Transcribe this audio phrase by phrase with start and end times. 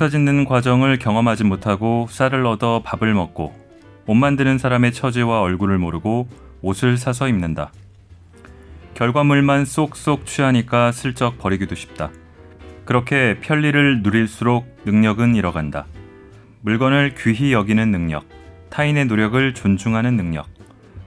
[0.00, 3.52] 농사 짓는 과정을 경험하지 못하고 쌀을 얻어 밥을 먹고
[4.06, 6.26] 옷 만드는 사람의 처지와 얼굴을 모르고
[6.62, 7.70] 옷을 사서 입는다.
[8.94, 12.10] 결과물만 쏙쏙 취하니까 슬쩍 버리기도 쉽다.
[12.86, 15.84] 그렇게 편리를 누릴수록 능력은 잃어간다.
[16.62, 18.24] 물건을 귀히 여기는 능력,
[18.70, 20.46] 타인의 노력을 존중하는 능력,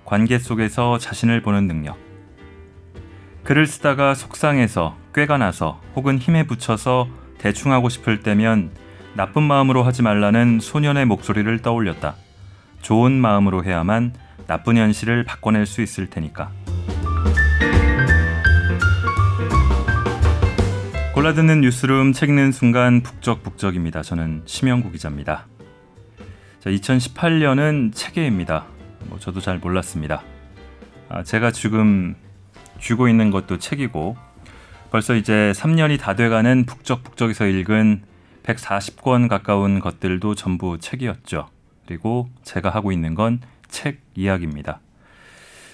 [0.05, 1.97] 관계 속에서 자신을 보는 능력.
[3.43, 7.07] 글을 쓰다가 속상해서, 꾀가 나서, 혹은 힘에 붙여서
[7.39, 8.82] 대충 하고 싶을 때면
[9.15, 12.15] 나쁜 마음으로 하지 말라는 소년의 목소리를 떠올렸다.
[12.81, 14.13] 좋은 마음으로 해야만
[14.47, 16.51] 나쁜 현실을 바꿔낼 수 있을 테니까.
[21.13, 24.01] 골라듣는 뉴스룸 책 읽는 순간 북적북적입니다.
[24.01, 25.45] 저는 심영구 기자입니다.
[26.59, 28.65] 자, 2018년은 책해입니다.
[29.05, 30.23] 뭐 저도 잘 몰랐습니다.
[31.09, 32.15] 아, 제가 지금
[32.79, 34.17] 쥐고 있는 것도 책이고
[34.89, 38.01] 벌써 이제 3년이 다 돼가는 북적북적에서 읽은
[38.43, 41.47] 140권 가까운 것들도 전부 책이었죠.
[41.85, 43.39] 그리고 제가 하고 있는 건
[43.73, 44.79] 책 이야기입니다.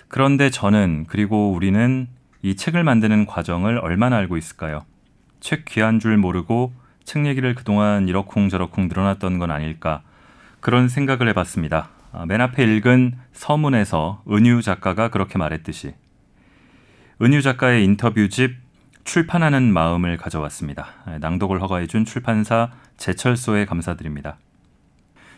[0.08, 2.08] 그런데 저는 그리고 우리는
[2.42, 4.86] 이 책을 만드는 과정을 얼마나 알고 있을까요?
[5.42, 10.02] 책 귀한 줄 모르고 책 얘기를 그동안 이러쿵저러쿵 늘어났던 건 아닐까
[10.62, 11.90] 그런 생각을 해봤습니다.
[12.14, 15.94] 아, 맨 앞에 읽은 서문에서 은유 작가가 그렇게 말했듯이
[17.22, 18.56] 은유 작가의 인터뷰집
[19.10, 20.86] 출판하는 마음을 가져왔습니다.
[21.04, 24.38] 아, 낭독을 허가해준 출판사 제철소에 감사드립니다.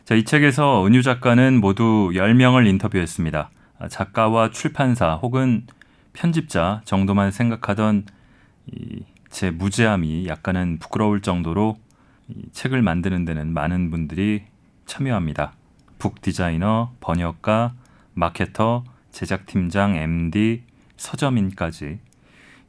[0.04, 3.50] 자, 이 책에서 은유 작가는 모두 10명을 인터뷰했습니다.
[3.80, 5.68] 아, 작가와 출판사 혹은
[6.12, 8.08] 편집자 정도만 생각하던
[9.30, 11.78] 이제 무죄함이 약간은 부끄러울 정도로
[12.52, 14.44] 책을 만드는 데는 많은 분들이
[14.86, 15.54] 참여합니다.
[15.98, 17.76] 북 디자이너, 번역가,
[18.16, 20.64] 마케터, 제작팀장, MD,
[20.98, 22.00] 서점인까지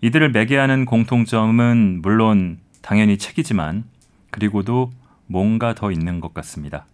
[0.02, 3.84] 이들을 매개하는 공통점은 물론 당연히 책이지만
[4.30, 4.90] 그리고도
[5.26, 6.86] 뭔가 더 있는 것 같습니다.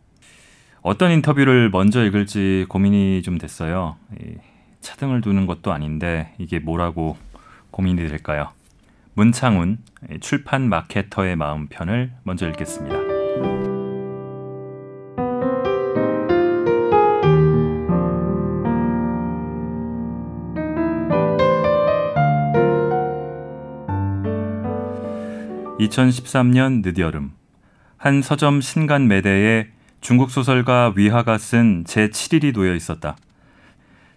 [0.82, 3.96] 어떤 인터뷰를 먼저 읽을지 고민이 좀 됐어요.
[4.82, 7.16] 차등을 두는 것도 아닌데 이게 뭐라고
[7.70, 8.50] 고민이 될까요?
[9.14, 9.78] 문창훈
[10.20, 13.07] 출판 마케터의 마음편을 먼저 읽겠습니다.
[25.88, 27.32] (2013년) 늦여름
[27.96, 29.68] 한 서점 신간 매대에
[30.00, 33.16] 중국 소설가 위화가 쓴 제7일이 놓여 있었다.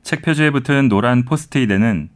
[0.03, 2.09] 책 표지에 붙은 노란 포스트잇에는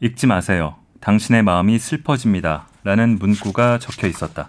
[0.00, 0.76] 읽지 마세요.
[1.00, 2.66] 당신의 마음이 슬퍼집니다.
[2.84, 4.48] 라는 문구가 적혀 있었다.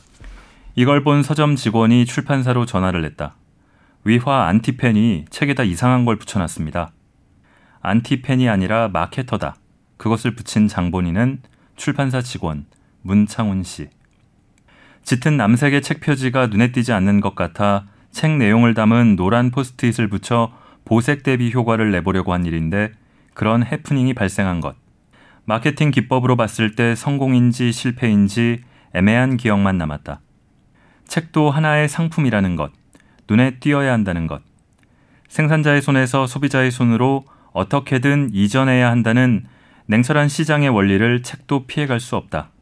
[0.75, 3.35] 이걸 본 서점 직원이 출판사로 전화를 했다.
[4.03, 6.91] 위화 안티펜이 책에다 이상한 걸 붙여놨습니다.
[7.81, 9.56] 안티펜이 아니라 마케터다.
[9.97, 11.41] 그것을 붙인 장본인은
[11.75, 12.66] 출판사 직원
[13.02, 13.90] 문창훈 씨.
[15.03, 20.52] 짙은 남색의 책 표지가 눈에 띄지 않는 것 같아 책 내용을 담은 노란 포스트잇을 붙여
[20.86, 22.91] 보색 대비 효과를 내보려고 한 일인데
[23.34, 24.75] 그런 해프닝이 발생한 것.
[25.46, 28.62] 마케팅 기법으로 봤을 때 성공인지 실패인지
[28.94, 30.22] 애매한 기억만 남았다.
[31.08, 32.72] 책도 하나의 상품이라는 것,
[33.28, 34.41] 눈에 띄어야 한다는 것,
[35.28, 39.46] 생산자의 손에서 소비자의 손으로 어떻게든 이전해야 한다는
[39.88, 42.53] 냉철한 시장의 원리를 책도 피해갈 수 없다.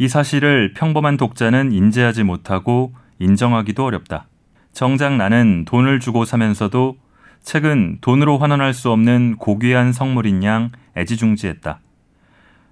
[0.00, 4.28] 이 사실을 평범한 독자는 인지하지 못하고 인정하기도 어렵다.
[4.72, 6.96] 정작 나는 돈을 주고 사면서도
[7.42, 11.80] 책은 돈으로 환원할 수 없는 고귀한 성물인 양 애지중지했다.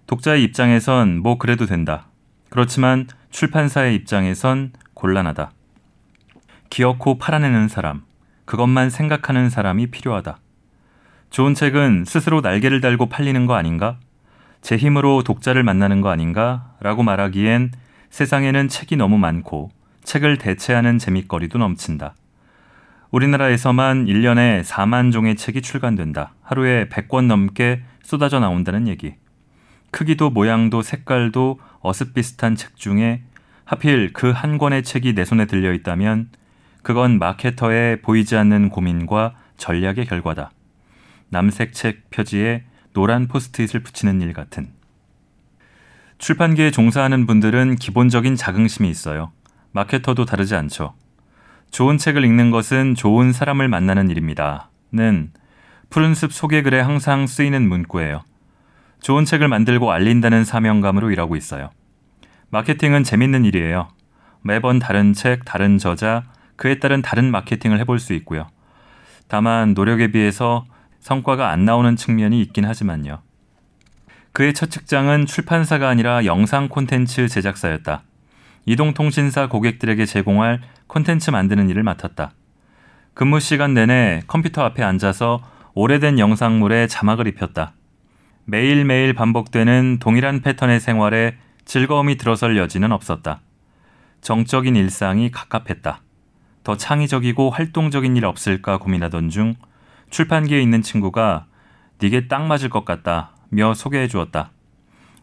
[0.07, 2.07] 독자의 입장에선 뭐 그래도 된다.
[2.49, 5.51] 그렇지만 출판사의 입장에선 곤란하다.
[6.71, 8.05] 기어코 팔아내는 사람,
[8.47, 10.39] 그것만 생각하는 사람이 필요하다.
[11.29, 13.99] 좋은 책은 스스로 날개를 달고 팔리는 거 아닌가?
[14.61, 16.75] 제 힘으로 독자를 만나는 거 아닌가?
[16.81, 17.73] 라고 말하기엔
[18.11, 19.71] 세상에는 책이 너무 많고
[20.05, 22.15] 책을 대체하는 재미거리도 넘친다.
[23.11, 26.35] 우리나라에서만 1년에 4만 종의 책이 출간된다.
[26.43, 29.15] 하루에 100권 넘게 쏟아져 나온다는 얘기.
[29.91, 33.23] 크기도 모양도 색깔도 어슷비슷한 책 중에
[33.65, 36.31] 하필 그 한 권의 책이 내 손에 들려 있다면
[36.83, 40.51] 그건 마케터의 보이지 않는 고민과 전략의 결과다.
[41.31, 42.65] 남색 책 표지에
[42.99, 44.73] 노란 포스트잇을 붙이는 일 같은.
[46.19, 49.31] 출판계에 종사하는 분들은 기본적인 자긍심이 있어요.
[49.71, 50.95] 마케터도 다르지 않죠.
[51.71, 54.71] 좋은 책을 읽는 것은 좋은 사람을 만나는 일입니다.
[54.91, 55.31] 는
[55.91, 58.25] 푸른숲 소개글에 항상 쓰이는 문구예요.
[59.01, 61.71] 좋은 책을 만들고 알린다는 사명감으로 일하고 있어요.
[62.51, 63.91] 마케팅은 재밌는 일이에요.
[64.43, 66.25] 매번 다른 책, 다른 저자,
[66.57, 68.49] 그에 따른 다른 마케팅을 해볼 수 있고요.
[69.29, 70.67] 다만 노력에 비해서
[71.01, 73.23] 성과가 안 나오는 측면이 있긴 하지만요.
[74.33, 78.03] 그의 첫 직장은 출판사가 아니라 영상 콘텐츠 제작사였다.
[78.67, 82.33] 이동통신사 고객들에게 제공할 콘텐츠 만드는 일을 맡았다.
[83.15, 85.43] 근무 시간 내내 컴퓨터 앞에 앉아서
[85.75, 87.73] 오래된 영상물에 자막을 입혔다.
[88.45, 93.41] 매일매일 반복되는 동일한 패턴의 생활에 즐거움이 들어설 여지는 없었다.
[94.21, 96.01] 정적인 일상이 갑갑했다.
[96.65, 99.55] 더 창의적이고 활동적인 일 없을까 고민하던 중
[100.11, 101.47] 출판기에 있는 친구가
[102.01, 104.51] 네게 딱 맞을 것 같다며 소개해 주었다.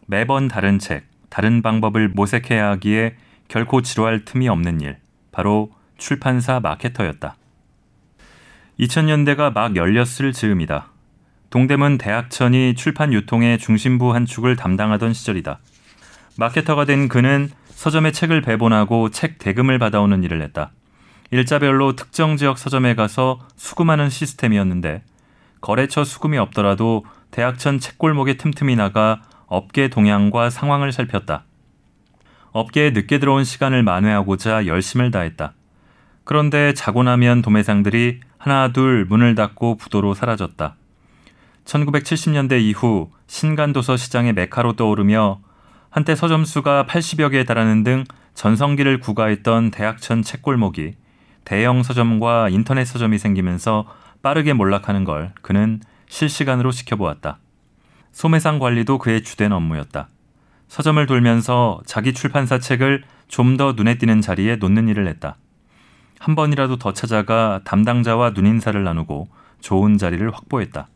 [0.06, 3.16] 매번 다른 책, 다른 방법을 모색해야 하기에
[3.48, 4.98] 결코 지루할 틈이 없는 일.
[5.32, 7.36] 바로 출판사 마케터였다.
[8.78, 10.90] 2000년대가 막 열렸을 즈음이다.
[11.50, 15.58] 동대문 대학천이 출판 유통의 중심부 한 축을 담당하던 시절이다.
[16.38, 20.72] 마케터가 된 그는 서점에 책을 배본하고 책 대금을 받아오는 일을 했다.
[21.30, 25.02] 일자별로 특정 지역 서점에 가서 수금하는 시스템이었는데
[25.60, 31.44] 거래처 수금이 없더라도 대학천 책골목에 틈틈이 나가 업계 동향과 상황을 살폈다.
[32.52, 35.54] 업계에 늦게 들어온 시간을 만회하고자 열심을 다했다.
[36.24, 40.76] 그런데 자고 나면 도매상들이 하나 둘 문을 닫고 부도로 사라졌다.
[41.64, 45.40] 1970년대 이후 신간도서 시장의 메카로 떠오르며
[45.90, 50.94] 한때 서점 수가 80여 개에 달하는 등 전성기를 구가했던 대학천 책골목이
[51.46, 53.86] 대형 서점과 인터넷 서점이 생기면서
[54.20, 57.38] 빠르게 몰락하는 걸 그는 실시간으로 지켜보았다.
[58.10, 60.08] 소매상 관리도 그의 주된 업무였다.
[60.66, 65.36] 서점을 돌면서 자기 출판사 책을 좀 더 눈에 띄는 자리에 놓는 일을 했다.
[66.18, 69.28] 한 번이라도 더 찾아가 담당자와 눈인사를 나누고
[69.60, 70.88] 좋은 자리를 확보했다.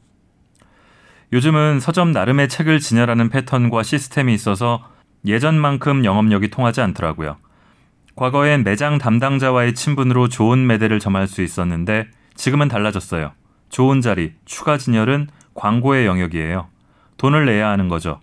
[1.32, 4.82] 요즘은 서점 나름의 책을 진열하는 패턴과 시스템이 있어서
[5.24, 7.36] 예전만큼 영업력이 통하지 않더라고요.
[8.20, 13.32] 과거엔 매장 담당자와의 친분으로 좋은 매대를 점할 수 있었는데 지금은 달라졌어요.
[13.70, 16.68] 좋은 자리, 추가 진열은 광고의 영역이에요.
[17.16, 18.20] 돈을 내야 하는 거죠.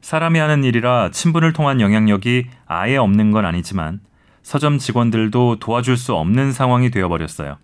[0.00, 4.00] 사람이 하는 일이라 친분을 통한 영향력이 아예 없는 건 아니지만
[4.42, 7.58] 서점 직원들도 도와줄 수 없는 상황이 되어버렸어요.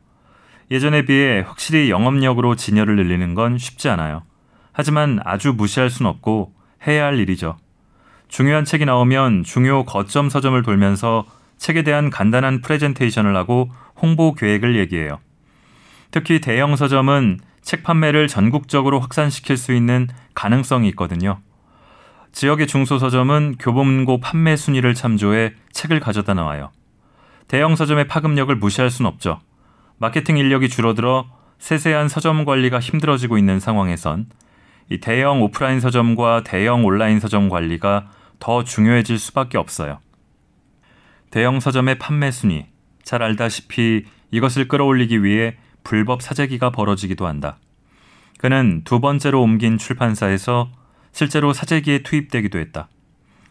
[0.70, 4.22] 예전에 비해 확실히 영업력으로 진열을 늘리는 건 쉽지 않아요.
[4.70, 6.52] 하지만 아주 무시할 순 없고
[6.86, 7.56] 해야 할 일이죠.
[8.28, 11.24] 중요한 책이 나오면 중요 거점 서점을 돌면서
[11.58, 13.70] 책에 대한 간단한 프레젠테이션을 하고
[14.00, 15.18] 홍보 계획을 얘기해요.
[16.10, 21.40] 특히 대형 서점은 책 판매를 전국적으로 확산시킬 수 있는 가능성이 있거든요.
[22.32, 26.70] 지역의 중소 서점은 교보문고 판매 순위를 참조해 책을 가져다 나와요.
[27.48, 29.40] 대형 서점의 파급력을 무시할 순 없죠.
[29.98, 31.26] 마케팅 인력이 줄어들어
[31.58, 34.26] 세세한 서점 관리가 힘들어지고 있는 상황에선
[34.90, 39.98] 이 대형 오프라인 서점과 대형 온라인 서점 관리가 더 중요해질 수밖에 없어요.
[41.30, 42.66] 대형 서점의 판매 순위,
[43.02, 47.58] 잘 알다시피 이것을 끌어올리기 위해 불법 사재기가 벌어지기도 한다.
[48.38, 50.70] 그는 두 번째로 옮긴 출판사에서
[51.12, 52.88] 실제로 사재기에 투입되기도 했다.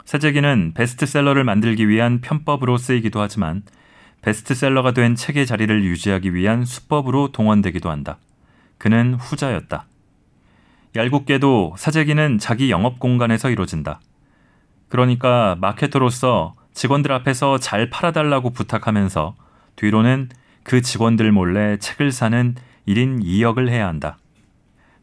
[0.06, 3.64] 사재기는 베스트셀러를 만들기 위한 편법으로 쓰이기도 하지만
[4.22, 8.18] 베스트셀러가 된 책의 자리를 유지하기 위한 수법으로 동원되기도 한다.
[8.78, 9.88] 그는 후자였다.
[10.96, 14.00] 얄궂게도 사재기는 자기 영업 공간에서 이루어진다.
[14.96, 19.36] 그러니까 마케터로서 직원들 앞에서 잘 팔아달라고 부탁하면서
[19.76, 20.30] 뒤로는
[20.64, 22.56] 그 직원들 몰래 책을 사는
[22.88, 24.18] 1인 2역을 해야 한다.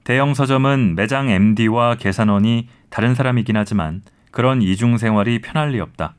[0.03, 4.01] 대형 서점은 매장 MD와 계산원이 다른 사람이긴 하지만
[4.31, 6.15] 그런 이중 생활이 편할 리 없다.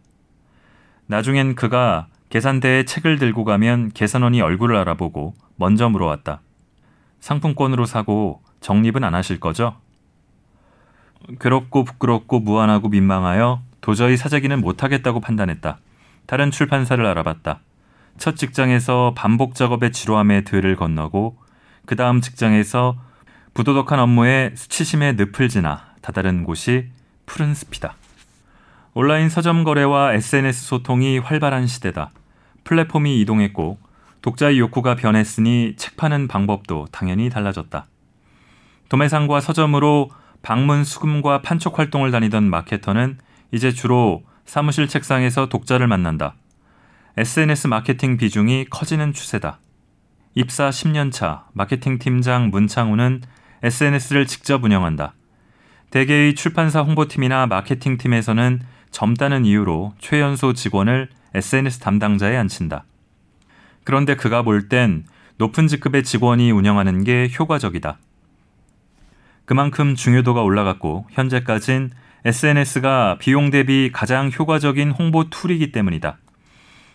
[1.07, 6.41] 나중엔 그가 계산대에 책을 들고 가면 계산원이 얼굴을 알아보고 먼저 물어왔다.
[7.21, 9.77] 상품권으로 사고 적립은 안 하실 거죠?
[11.39, 15.77] 괴롭고 부끄럽고 무안하고 민망하여 도저히 사재기는 못하겠다고 판단했다.
[16.25, 17.59] 다른 출판사를 알아봤다.
[18.17, 21.37] 첫 직장에서 반복 작업의 지루함에 들을 건너고
[21.85, 22.95] 그 다음 직장에서
[23.53, 26.89] 부도덕한 업무에 수치심의 늪을 지나 다다른 곳이
[27.25, 27.95] 푸른 숲이다.
[28.93, 32.11] 온라인 서점 거래와 SNS 소통이 활발한 시대다.
[32.63, 33.77] 플랫폼이 이동했고
[34.21, 37.85] 독자의 욕구가 변했으니 책 파는 방법도 당연히 달라졌다.
[38.89, 40.11] 도매상과 서점으로
[40.43, 43.17] 방문 수금과 판촉 활동을 다니던 마케터는
[43.51, 46.35] 이제 주로 사무실 책상에서 독자를 만난다.
[47.15, 49.59] SNS 마케팅 비중이 커지는 추세다.
[50.35, 53.21] 입사 10년 차 마케팅 팀장 문창우는
[53.63, 55.13] SNS를 직접 운영한다.
[55.91, 62.83] 대개의 출판사 홍보팀이나 마케팅팀에서는 젊다는 이유로 최연소 직원을 SNS 담당자에 앉힌다.
[63.85, 65.05] 그런데 그가 볼 땐
[65.37, 67.97] 높은 직급의 직원이 운영하는 게 효과적이다.
[69.45, 71.91] 그만큼 중요도가 올라갔고 현재까진
[72.25, 76.17] SNS가 비용 대비 가장 효과적인 홍보 툴이기 때문이다.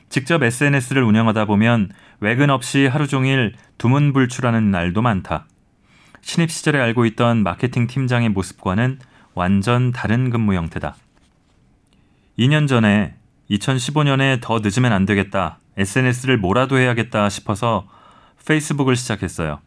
[0.09, 1.91] 직접 SNS를 운영하다 보면
[2.21, 5.47] 외근 없이 하루 종일 두문불출하는 날도 많다.
[6.23, 8.99] 신입 시절에 알고 있던 마케팅 팀장의 모습과는
[9.35, 10.97] 완전 다른 근무 형태다.
[12.39, 13.15] 2년 전에
[13.51, 15.59] 2015년에 더 늦으면 안 되겠다.
[15.77, 17.87] SNS를 뭐라도 해야겠다 싶어서
[18.47, 19.61] 페이스북을 시작했어요.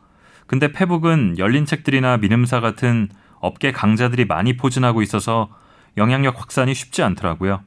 [0.51, 3.07] 근데 페북은 열린 책들이나 미음사 같은
[3.39, 5.47] 업계 강자들이 많이 포진하고 있어서
[5.95, 7.61] 영향력 확산이 쉽지 않더라고요.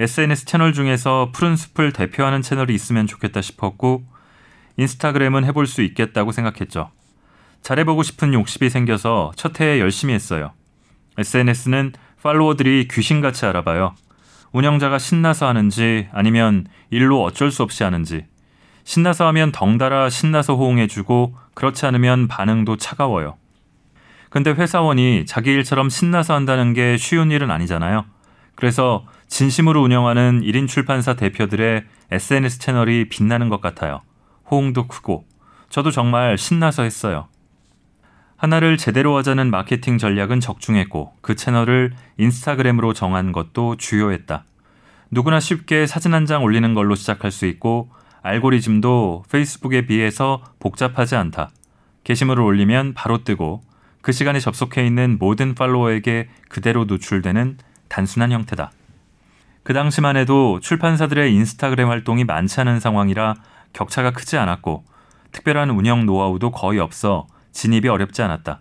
[0.00, 4.02] SNS 채널 중에서 푸른 숲을 대표하는 채널이 있으면 좋겠다 싶었고
[4.78, 6.90] 인스타그램은 해볼 수 있겠다고 생각했죠.
[7.62, 10.50] 잘해보고 싶은 욕심이 생겨서 첫 해에 열심히 했어요.
[11.18, 13.94] SNS는 팔로워들이 귀신같이 알아봐요.
[14.50, 18.26] 운영자가 신나서 하는지 아니면 일로 어쩔 수 없이 하는지.
[18.82, 23.36] 신나서 하면 덩달아 신나서 호응해주고 그렇지 않으면 반응도 차가워요.
[24.30, 28.04] 근데 회사원이 자기 일처럼 신나서 한다는 게 쉬운 일은 아니잖아요.
[28.54, 34.02] 그래서 진심으로 운영하는 1인 출판사 대표들의 SNS 채널이 빛나는 것 같아요.
[34.48, 35.24] 호응도 크고.
[35.68, 37.26] 저도 정말 신나서 했어요.
[38.36, 44.44] 하나를 제대로 하자는 마케팅 전략은 적중했고 그 채널을 인스타그램으로 정한 것도 주요했다.
[45.10, 47.90] 누구나 쉽게 사진 한 장 올리는 걸로 시작할 수 있고
[48.22, 51.50] 알고리즘도 페이스북에 비해서 복잡하지 않다.
[52.04, 53.62] 게시물을 올리면 바로 뜨고
[54.00, 57.58] 그 시간에 접속해 있는 모든 팔로워에게 그대로 노출되는
[57.88, 58.70] 단순한 형태다.
[59.62, 63.34] 그 당시만 해도 출판사들의 인스타그램 활동이 많지 않은 상황이라
[63.74, 64.84] 격차가 크지 않았고
[65.32, 68.60] 특별한 운영 노하우도 거의 없어 진입이 어렵지 않았다.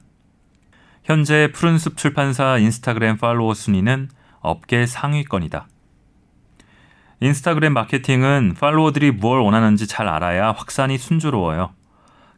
[1.03, 4.09] 현재 푸른숲 출판사 인스타그램 팔로워 순위는
[4.41, 5.67] 업계 상위권이다.
[7.19, 11.71] 인스타그램 마케팅은 팔로워들이 뭘 원하는지 잘 알아야 확산이 순조로워요.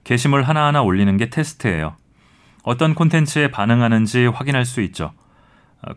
[0.06, 1.96] 게시물 하나하나 올리는 게 테스트예요.
[2.64, 5.12] 어떤 콘텐츠에 반응하는지 확인할 수 있죠.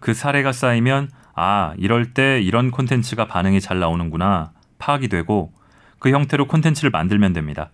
[0.01, 5.53] 그 사례가 쌓이면 아, 이럴 때 이런 콘텐츠가 반응이 잘 나오는구나 파악이 되고
[5.99, 7.71] 그 형태로 콘텐츠를 만들면 됩니다.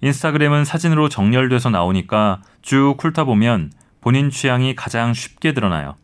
[0.00, 5.96] 인스타그램은 사진으로 정렬돼서 나오니까 쭉 훑다 보면 본인 취향이 가장 쉽게 드러나요.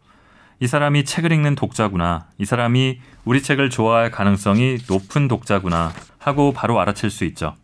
[0.58, 2.26] 이 사람이 책을 읽는 독자구나.
[2.38, 7.54] 이 사람이 우리 책을 좋아할 가능성이 높은 독자구나 하고 바로 알아챌 수 있죠.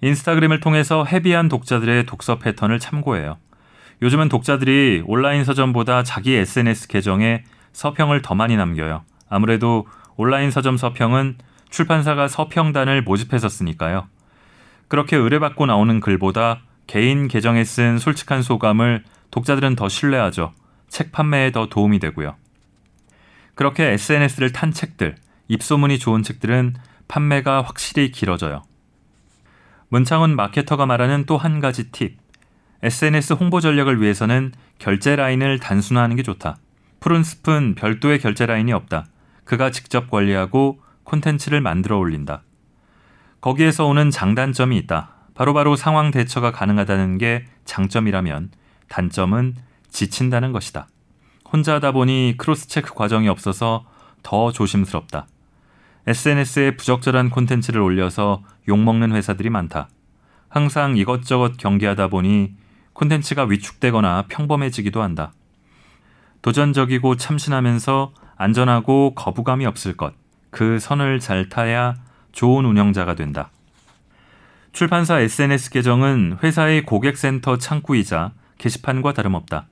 [0.00, 3.38] 인스타그램을 통해서 헤비한 독자들의 독서 패턴을 참고해요.
[4.02, 9.04] 요즘은 독자들이 온라인 서점보다 자기 SNS 계정에 서평을 더 많이 남겨요.
[9.28, 9.86] 아무래도
[10.16, 11.38] 온라인 서점 서평은
[11.70, 14.08] 출판사가 서평단을 모집해서 쓰니까요.
[14.88, 20.52] 그렇게 의뢰받고 나오는 글보다 개인 계정에 쓴 솔직한 소감을 독자들은 더 신뢰하죠.
[20.88, 22.36] 책 판매에 더 도움이 되고요.
[23.58, 25.16] 그렇게 SNS를 탄 책들,
[25.48, 26.76] 입소문이 좋은 책들은
[27.08, 28.62] 판매가 확실히 길어져요.
[29.88, 32.18] 문창훈 marketer가 말하는 또 한 가지 팁.
[32.84, 36.58] SNS 홍보 전략을 위해서는 결재 라인을 단순화하는 게 좋다.
[37.00, 39.06] 푸른 숲은 별도의 결재 라인이 없다.
[39.42, 42.42] 그가 직접 관리하고 콘텐츠를 만들어 올린다.
[43.40, 45.16] 거기에서 오는 장단점이 있다.
[45.34, 48.52] 바로바로 바로 상황 대처가 가능하다는 게 장점이라면
[48.88, 49.56] 단점은
[49.90, 50.86] 지친다는 것이다.
[51.50, 53.84] 혼자 하다 보니 cross check 과정이 없어서
[54.22, 55.26] 더 조심스럽다.
[56.06, 59.88] SNS에 부적절한 콘텐츠를 올려서 욕먹는 회사들이 많다.
[60.48, 62.54] 항상 이것저것 경계하다 보니
[62.92, 65.32] 콘텐츠가 위축되거나 평범해지기도 한다.
[66.42, 70.14] 도전적이고 참신하면서 안전하고 거부감이 없을 것.
[70.50, 71.94] 그 선을 잘 타야
[72.32, 73.50] 좋은 운영자가 된다.
[74.72, 79.66] 출판사 SNS 계정은 회사의 고객센터 창구이자 게시판과 다름없다.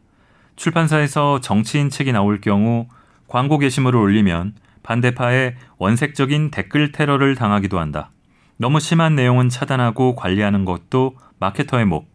[0.57, 2.89] 출판사에서 정치인 책이 나올 경우
[3.29, 8.11] 광고 게시물을 올리면 반대파에 원색적인 댓글 테러를 당하기도 한다.
[8.57, 12.09] 너무 심한 내용은 차단하고 관리하는 것도 마케터의 목.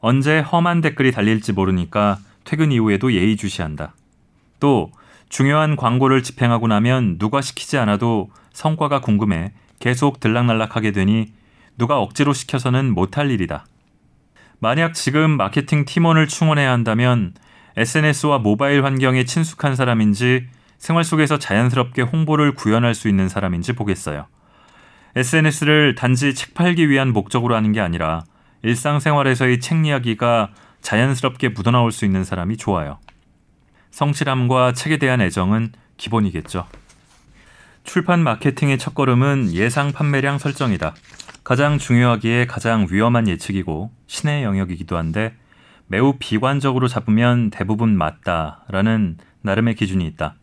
[0.00, 3.94] 언제 험한 댓글이 달릴지 모르니까 퇴근 이후에도 예의주시한다.
[4.60, 4.90] 또
[5.28, 11.32] 중요한 광고를 집행하고 나면 누가 시키지 않아도 성과가 궁금해 계속 들락날락하게 되니
[11.76, 13.66] 누가 억지로 시켜서는 못할 일이다.
[14.60, 17.34] 만약 지금 마케팅 팀원을 충원해야 한다면
[17.76, 20.46] SNS와 모바일 환경에 친숙한 사람인지
[20.78, 24.26] 생활 속에서 자연스럽게 홍보를 구현할 수 있는 사람인지 보겠어요.
[25.16, 28.24] SNS를 단지 책 팔기 위한 목적으로 하는 게 아니라
[28.62, 30.50] 일상생활에서의 책 이야기가
[30.80, 32.98] 자연스럽게 묻어나올 수 있는 사람이 좋아요.
[33.90, 36.66] 성실함과 책에 대한 애정은 기본이겠죠.
[37.84, 40.94] 출판 마케팅의 첫걸음은 예상 판매량 설정이다.
[41.44, 45.34] 가장 중요하기에 가장 위험한 예측이고 신의 영역이기도 한데
[45.86, 50.34] 매우 비관적으로 잡으면 대부분 맞다라는 나름의 기준이 있다.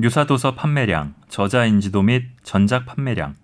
[0.00, 3.34] 유사도서 판매량, 저자 인지도 및 전작 판매량,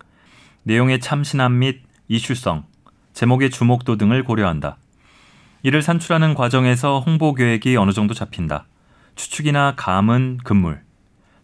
[0.63, 2.65] 내용의 참신함 및 이슈성,
[3.13, 4.79] 제목의 주목도 등을 고려한다.
[5.63, 8.67] 이를 산출하는 과정에서 홍보 계획이 어느 정도 잡힌다.
[9.17, 10.81] 추측이나 감은 금물.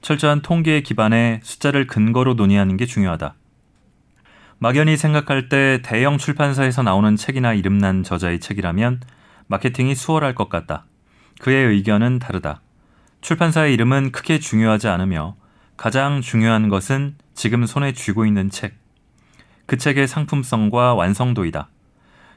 [0.01, 3.35] 철저한 통계에 기반해 숫자를 근거로 논의하는 게 중요하다.
[4.59, 9.01] 막연히 생각할 때 대형 출판사에서 나오는 책이나 이름난 저자의 책이라면
[9.47, 10.85] 마케팅이 수월할 것 같다.
[11.41, 12.61] 그의 의견은 다르다.
[13.21, 15.37] 출판사의 이름은 크게 중요하지 않으며
[15.77, 18.75] 가장 중요한 것은 지금 손에 쥐고 있는 책.
[19.67, 21.69] 그 책의 상품성과 완성도이다.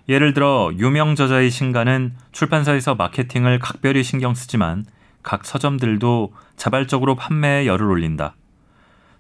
[0.10, 4.86] 예를 들어 유명 저자의 신간은 출판사에서 마케팅을 각별히 신경 쓰지만
[5.22, 8.36] 각 서점들도 자발적으로 판매에 열을 올린다.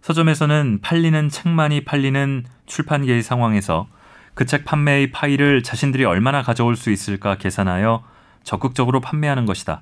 [0.01, 3.87] 서점에서는 팔리는 책만이 팔리는 출판계의 상황에서
[4.37, 8.03] 그 책 판매의 파일을 자신들이 얼마나 가져올 수 있을까 계산하여
[8.43, 9.81] 적극적으로 판매하는 것이다.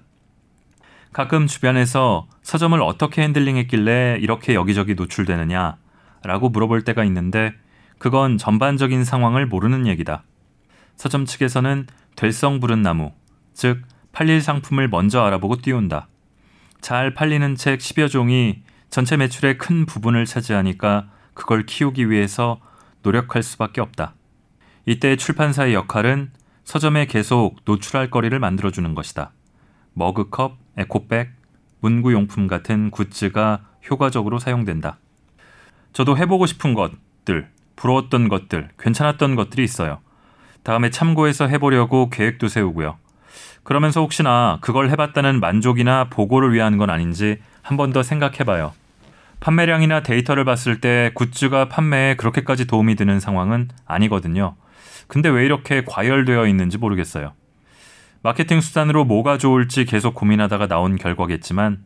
[1.11, 5.75] 가끔 주변에서 서점을 어떻게 핸들링했길래 이렇게 여기저기 노출되느냐
[6.23, 7.53] 라고 물어볼 때가 있는데
[7.97, 10.23] 그건 전반적인 상황을 모르는 얘기다.
[10.95, 13.11] 서점 측에서는 될성 부른 나무,
[13.53, 13.81] 즉
[14.13, 16.07] 팔릴 상품을 먼저 알아보고 띄운다.
[16.79, 22.61] 잘 팔리는 책 10여 종이 전체 매출의 큰 부분을 차지하니까 그걸 키우기 위해서
[23.03, 24.13] 노력할 수밖에 없다.
[24.85, 26.31] 이때 출판사의 역할은
[26.63, 29.31] 서점에 계속 노출할 거리를 만들어주는 것이다.
[29.93, 31.31] 머그컵, 에코백,
[31.81, 34.97] 문구용품 같은 굿즈가 효과적으로 사용된다.
[35.93, 39.99] 저도 해보고 싶은 것들, 부러웠던 것들, 괜찮았던 것들이 있어요.
[40.63, 42.97] 다음에 참고해서 해보려고 계획도 세우고요.
[43.63, 48.73] 그러면서 혹시나 그걸 해봤다는 만족이나 보고를 위한 건 아닌지 한 번 더 생각해봐요.
[49.39, 54.55] 판매량이나 데이터를 봤을 때 굿즈가 판매에 그렇게까지 도움이 되는 상황은 아니거든요.
[55.07, 57.33] 근데 왜 이렇게 과열되어 있는지 모르겠어요.
[58.21, 61.83] 마케팅 수단으로 뭐가 좋을지 계속 고민하다가 나온 결과겠지만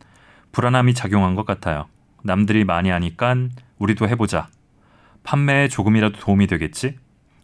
[0.52, 1.86] 불안함이 작용한 것 같아요.
[2.22, 3.36] 남들이 많이 하니까
[3.78, 4.48] 우리도 해보자.
[5.22, 6.96] 판매에 조금이라도 도움이 되겠지?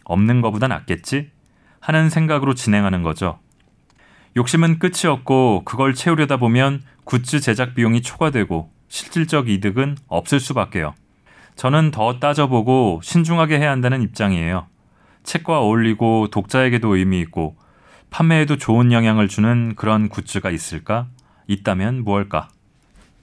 [0.04, 1.30] 없는 것보다 낫겠지?
[1.80, 3.38] 하는 생각으로 진행하는 거죠.
[4.37, 10.95] 욕심은 끝이 없고 그걸 채우려다 보면 굿즈 제작 비용이 초과되고 실질적 이득은 없을 수밖에요.
[11.54, 14.66] 저는 더 따져보고 신중하게 해야 한다는 입장이에요.
[15.26, 17.56] 책과 어울리고 독자에게도 의미 있고
[18.11, 21.09] 판매에도 좋은 영향을 주는 그런 굿즈가 있을까?
[21.49, 22.49] 있다면 무엇일까?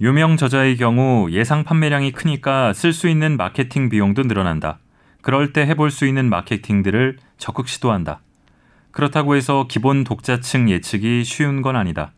[0.01, 4.79] 유명 저자의 경우 예상 판매량이 크니까 쓸 수 있는 마케팅 비용도 늘어난다.
[5.22, 8.20] 그럴 때 해볼 수 있는 마케팅들을 적극 시도한다.
[8.92, 12.11] 그렇다고 해서 기본 독자층 예측이 쉬운 건 아니다.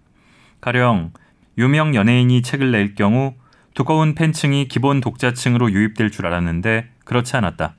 [0.61, 1.13] 가령
[1.57, 3.35] 유명 연예인이 책을 낼 경우
[3.75, 7.75] 두꺼운 팬층이 기본 독자층으로 유입될 줄 알았는데 그렇지 않았다.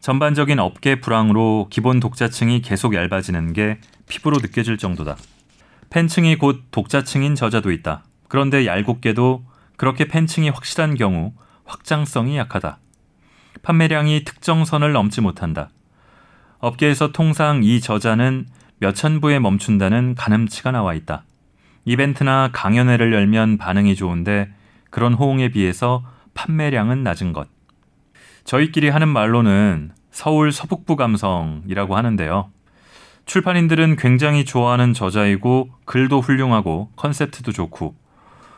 [0.00, 5.16] 전반적인 업계 불황으로 기본 독자층이 계속 얇아지는 게 피부로 느껴질 정도다.
[5.90, 8.04] 팬층이 곧 독자층인 저자도 있다.
[8.28, 9.44] 그런데 얄궂게도
[9.76, 11.32] 그렇게 팬층이 확실한 경우
[11.64, 12.78] 확장성이 약하다.
[13.62, 15.68] 판매량이 특정 선을 넘지 못한다.
[16.60, 18.46] 업계에서 통상 이 저자는
[18.78, 21.24] 몇천 부에 멈춘다는 가늠치가 나와 있다.
[21.84, 24.50] 이벤트나 강연회를 열면 반응이 좋은데
[24.88, 27.48] 그런 호응에 비해서 판매량은 낮은 것.
[28.50, 32.50] 저희끼리 하는 말로는 서울 서북부 감성이라고 하는데요.
[33.24, 37.94] 출판인들은 굉장히 좋아하는 저자이고 글도 훌륭하고 컨셉트도 좋고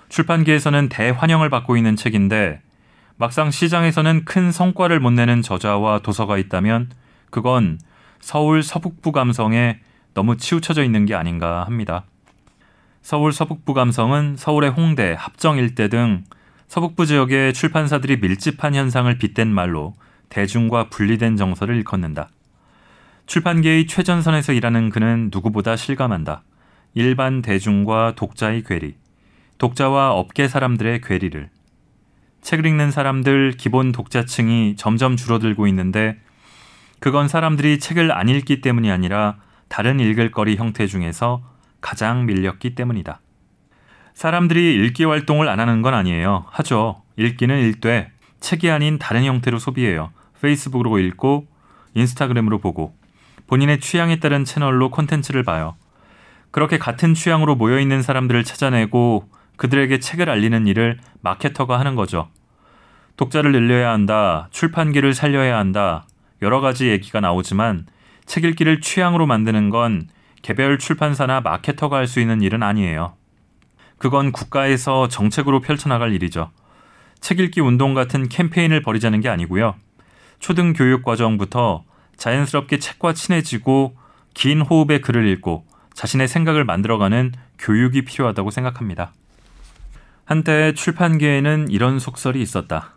[0.08, 2.62] 출판계에서는 대환영을 받고 있는 책인데
[3.16, 6.88] 막상 시장에서는 큰 성과를 못 내는 저자와 도서가 있다면
[7.28, 7.78] 그건
[8.18, 9.78] 서울 서북부 감성에
[10.14, 12.04] 너무 치우쳐져 있는 게 아닌가 합니다.
[13.02, 16.24] 서울 서북부 감성은 서울의 홍대, 합정 일대 등
[16.72, 19.92] 서북부 지역의 출판사들이 밀집한 현상을 빗댄 말로
[20.30, 22.30] 대중과 분리된 정서를 일컫는다.
[23.26, 26.44] 출판계의 최전선에서 일하는 그는 누구보다 실감한다.
[26.94, 28.94] 일반 대중과 독자의 괴리,
[29.58, 31.50] 독자와 업계 사람들의 괴리를.
[32.40, 36.18] 책을 읽는 사람들 기본 독자층이 점점 줄어들고 있는데
[37.00, 39.36] 그건 사람들이 책을 안 읽기 때문이 아니라
[39.68, 41.42] 다른 읽을 거리 형태 중에서
[41.82, 43.20] 가장 밀렸기 때문이다.
[44.14, 46.44] 사람들이 읽기 활동을 안 하는 건 아니에요.
[46.50, 47.02] 하죠.
[47.16, 50.12] 읽기는 읽되 책이 아닌 다른 형태로 소비해요.
[50.40, 51.46] 페이스북으로 읽고
[51.94, 52.94] 인스타그램으로 보고
[53.46, 55.76] 본인의 취향에 따른 채널로 콘텐츠를 봐요.
[56.50, 62.28] 그렇게 같은 취향으로 모여 있는 사람들을 찾아내고 그들에게 책을 알리는 일을 마케터가 하는 거죠.
[63.16, 66.06] 독자를 늘려야 한다, 출판기를 살려야 한다,
[66.40, 67.86] 여러 가지 얘기가 나오지만
[68.26, 70.08] 책 읽기를 취향으로 만드는 건
[70.42, 73.14] 개별 출판사나 마케터가 할 수 있는 일은 아니에요.
[74.02, 76.50] 그건 국가에서 정책으로 펼쳐나갈 일이죠.
[77.20, 79.76] 책 읽기 운동 같은 캠페인을 벌이자는 게 아니고요.
[80.40, 81.84] 초등 교육 과정부터
[82.16, 83.96] 자연스럽게 책과 친해지고
[84.34, 89.12] 긴 호흡의 글을 읽고 자신의 생각을 만들어가는 교육이 필요하다고 생각합니다.
[90.24, 92.94] 한때 출판계에는 이런 속설이 있었다.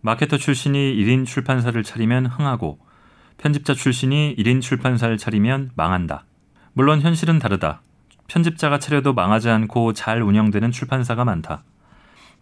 [0.00, 2.78] 마케터 출신이 1인 출판사를 차리면 흥하고
[3.36, 6.24] 편집자 출신이 1인 출판사를 차리면 망한다.
[6.72, 7.82] 물론 현실은 다르다.
[8.28, 11.62] 편집자가 차려도 망하지 않고 잘 운영되는 출판사가 많다.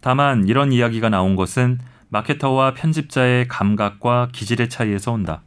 [0.01, 5.41] 다만 이런 이야기가 나온 것은 마케터와 편집자의 감각과 기질의 차이에서 온다.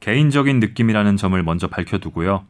[0.00, 2.44] 개인적인 느낌이라는 점을 먼저 밝혀두고요.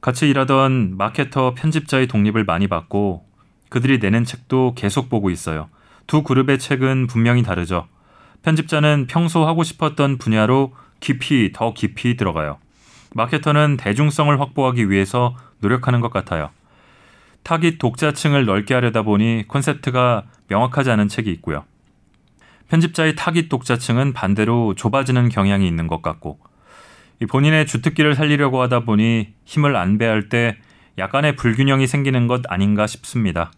[0.00, 3.26] 같이 일하던 마케터 편집자의 독립을 많이 받고
[3.68, 5.68] 그들이 내는 책도 계속 보고 있어요.
[6.06, 7.88] 두 그룹의 책은 분명히 다르죠.
[8.42, 12.58] 편집자는 평소 하고 싶었던 분야로 깊이 더 깊이 들어가요.
[13.14, 16.50] 마케터는 대중성을 확보하기 위해서 노력하는 것 같아요.
[17.42, 21.64] 타깃 독자층을 넓게 하려다 보니 콘셉트가 명확하지 않은 책이 있고요.
[22.68, 26.38] 편집자의 타깃 독자층은 반대로 좁아지는 경향이 있는 것 같고
[27.28, 30.56] 본인의 주특기를 살리려고 하다 보니 힘을 안배할 때
[30.98, 33.52] 약간의 불균형이 생기는 것 아닌가 싶습니다.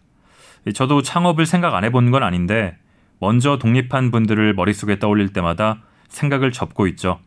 [0.73, 2.77] 저도 창업을 생각 안 해본 건 아닌데
[3.19, 7.19] 먼저 독립한 분들을 머릿속에 떠올릴 때마다 생각을 접고 있죠.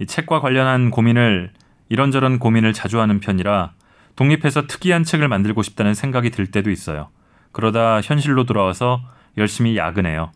[0.00, 1.52] 이 책과 관련한 고민을
[1.88, 3.72] 이런저런 고민을 자주 하는 편이라
[4.16, 7.08] 독립해서 특이한 책을 만들고 싶다는 생각이 들 때도 있어요.
[7.52, 9.00] 그러다 현실로 돌아와서
[9.36, 10.32] 열심히 야근해요.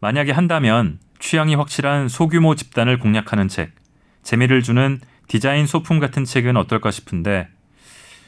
[0.00, 3.72] 만약에 한다면 취향이 확실한 소규모 집단을 공략하는 책,
[4.22, 7.48] 재미를 주는 디자인 소품 같은 책은 어떨까 싶은데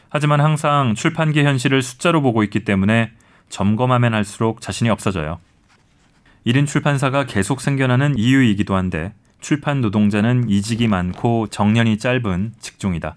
[0.09, 3.13] 하지만 항상 출판계 현실을 숫자로 보고 있기 때문에
[3.49, 5.39] 점검하면 할수록 자신이 없어져요.
[6.47, 13.17] 1인 출판사가 계속 생겨나는 이유이기도 한데 출판 노동자는 이직이 많고 정년이 짧은 직종이다.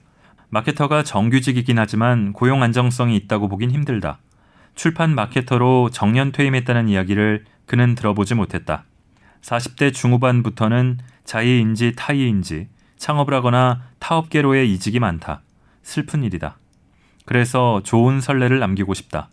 [0.50, 4.18] 마케터가 정규직이긴 하지만 고용 안정성이 있다고 보긴 힘들다.
[4.74, 8.86] 출판 마케터로 정년 퇴임했다는 이야기를 그는 들어보지 못했다.
[9.42, 15.42] 40대 중후반부터는 자의인지 타의인지 창업을 하거나 타업계로의 이직이 많다.
[15.84, 16.58] 슬픈 일이다.
[17.26, 19.30] 그래서 좋은 설레를 남기고 싶다.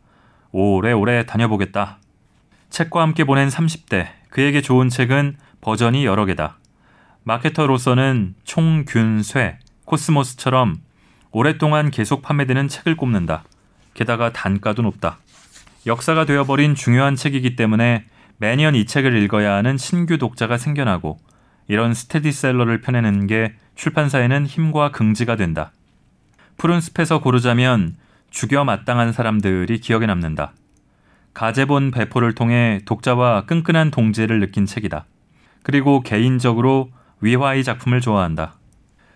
[0.50, 1.98] 오래오래 다녀보겠다.
[2.68, 6.59] 책과 함께 보낸 30대, 그에게 좋은 책은 버전이 여러 개다.
[7.24, 10.76] 마케터로서는 총균쇠, 코스모스처럼
[11.30, 13.44] 오랫동안 계속 판매되는 책을 꼽는다.
[13.94, 15.18] 게다가 단가도 높다.
[15.87, 18.06] 역사가 되어버린 중요한 책이기 때문에
[18.38, 21.18] 매년 이 책을 읽어야 하는 신규 독자가 생겨나고
[21.68, 25.72] 이런 스테디셀러를 펴내는 게 출판사에는 힘과 긍지가 된다.
[26.56, 27.96] 푸른 숲에서 고르자면
[28.30, 30.52] 죽여 마땅한 사람들이 기억에 남는다.
[31.35, 35.06] 가제본 배포를 통해 독자와 끈끈한 동지를 느낀 책이다.
[35.62, 36.90] 그리고 개인적으로
[37.22, 38.54] 위화의 작품을 좋아한다.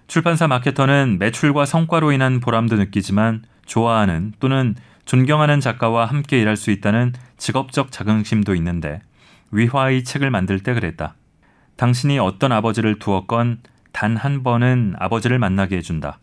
[0.06, 7.12] 출판사 마케터는 매출과 성과로 인한 보람도 느끼지만 좋아하는 또는 존경하는 작가와 함께 일할 수 있다는
[7.36, 9.00] 직업적 자긍심도 있는데
[9.50, 11.14] 위화의 책을 만들 때 그랬다.
[11.76, 13.58] 당신이 어떤 아버지를 두었건
[13.92, 16.20] 단 한 번은 아버지를 만나게 해준다.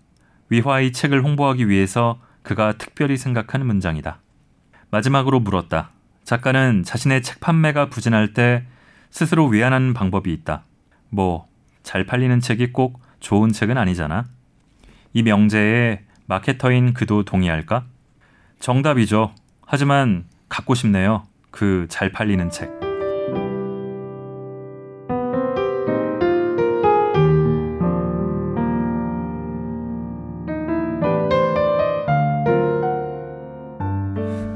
[0.49, 4.19] 위화의 책을 홍보하기 위해서 그가 특별히 생각한 문장이다.
[4.91, 5.89] 마지막으로 물었다.
[6.23, 8.65] 작가는 자신의 책 판매가 부진할 때
[9.09, 10.65] 스스로 위안하는 방법이 있다.
[11.09, 11.47] 뭐,
[11.83, 14.25] 잘 팔리는 책이 꼭 좋은 책은 아니잖아.
[15.13, 17.85] 이 명제에 마케터인 그도 동의할까?
[18.59, 19.33] 정답이죠.
[19.65, 21.23] 하지만 갖고 싶네요.
[21.51, 22.71] 그 잘 팔리는 책.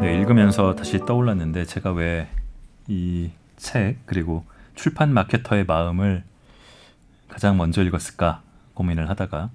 [0.02, 2.28] 읽으면서 다시 떠올랐는데 제가 왜
[2.90, 6.24] 이 책 그리고 출판 마케터의 마음을
[7.38, 8.42] 가장 먼저 읽었을까
[8.74, 9.52] 고민을 하다가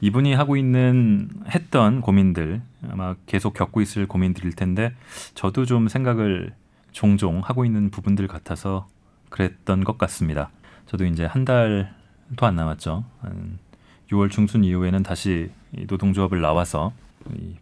[0.00, 4.94] 이분이 하고 있는 했던 고민들 아마 계속 겪고 있을 고민들일 텐데
[5.34, 6.54] 저도 좀 생각을
[6.92, 8.88] 종종 하고 있는 부분들 같아서
[9.28, 10.48] 그랬던 것 같습니다.
[10.86, 13.04] 저도 이제 한 달도 안 남았죠.
[13.20, 13.58] 한
[14.10, 15.50] 6월 중순 이후에는 다시
[15.88, 16.94] 노동조합을 나와서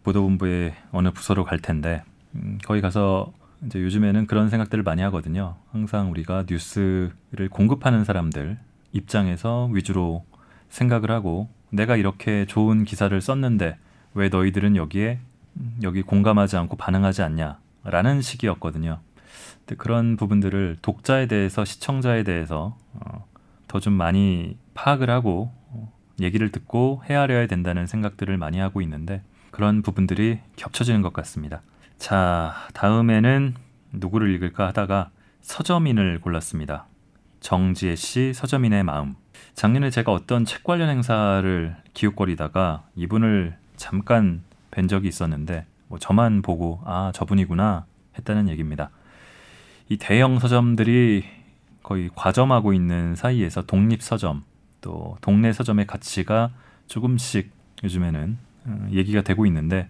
[0.03, 2.01] 보도본부의 어느 부서로 갈 텐데
[2.33, 3.33] 음, 거기 가서
[3.65, 5.57] 이제 요즘에는 그런 생각들을 많이 하거든요.
[5.73, 8.57] 항상 우리가 뉴스를 공급하는 사람들
[8.95, 10.25] 입장에서 위주로
[10.69, 13.77] 생각을 하고 내가 이렇게 좋은 기사를 썼는데
[14.13, 15.19] 왜 너희들은 여기에
[15.83, 18.99] 여기 공감하지 않고 반응하지 않냐라는 식이었거든요.
[19.77, 23.25] 그런 부분들을 독자에 대해서 시청자에 대해서 어,
[23.67, 29.81] 더 좀 많이 파악을 하고 어, 얘기를 듣고 헤아려야 된다는 생각들을 많이 하고 있는데 그런
[29.81, 31.61] 부분들이 겹쳐지는 것 같습니다.
[31.97, 33.55] 자, 다음에는
[33.91, 35.09] 누구를 읽을까 하다가
[35.41, 36.87] 서점인을 골랐습니다.
[37.45, 39.15] 정지혜 씨 서점인의 마음.
[39.53, 46.81] 작년에 제가 어떤 책 관련 행사를 기웃거리다가 이분을 잠깐 뵌 적이 있었는데 뭐 저만 보고
[46.85, 47.85] 아 저분이구나
[48.17, 48.89] 했다는 얘기입니다.
[49.89, 51.23] 이 대형 서점들이
[51.83, 54.43] 거의 과점하고 있는 사이에서 독립 서점
[54.81, 56.49] 또 동네 서점의 가치가
[56.87, 57.51] 조금씩
[57.83, 59.87] 요즘에는 어, 얘기가 되고 있는데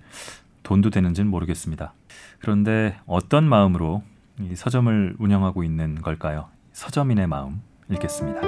[0.64, 1.94] 돈도 되는지는 모르겠습니다.
[2.40, 4.04] 그런데 어떤 마음으로
[4.42, 6.50] 이 서점을 운영하고 있는 걸까요?
[6.76, 8.42] 서점인의 마음 읽겠습니다.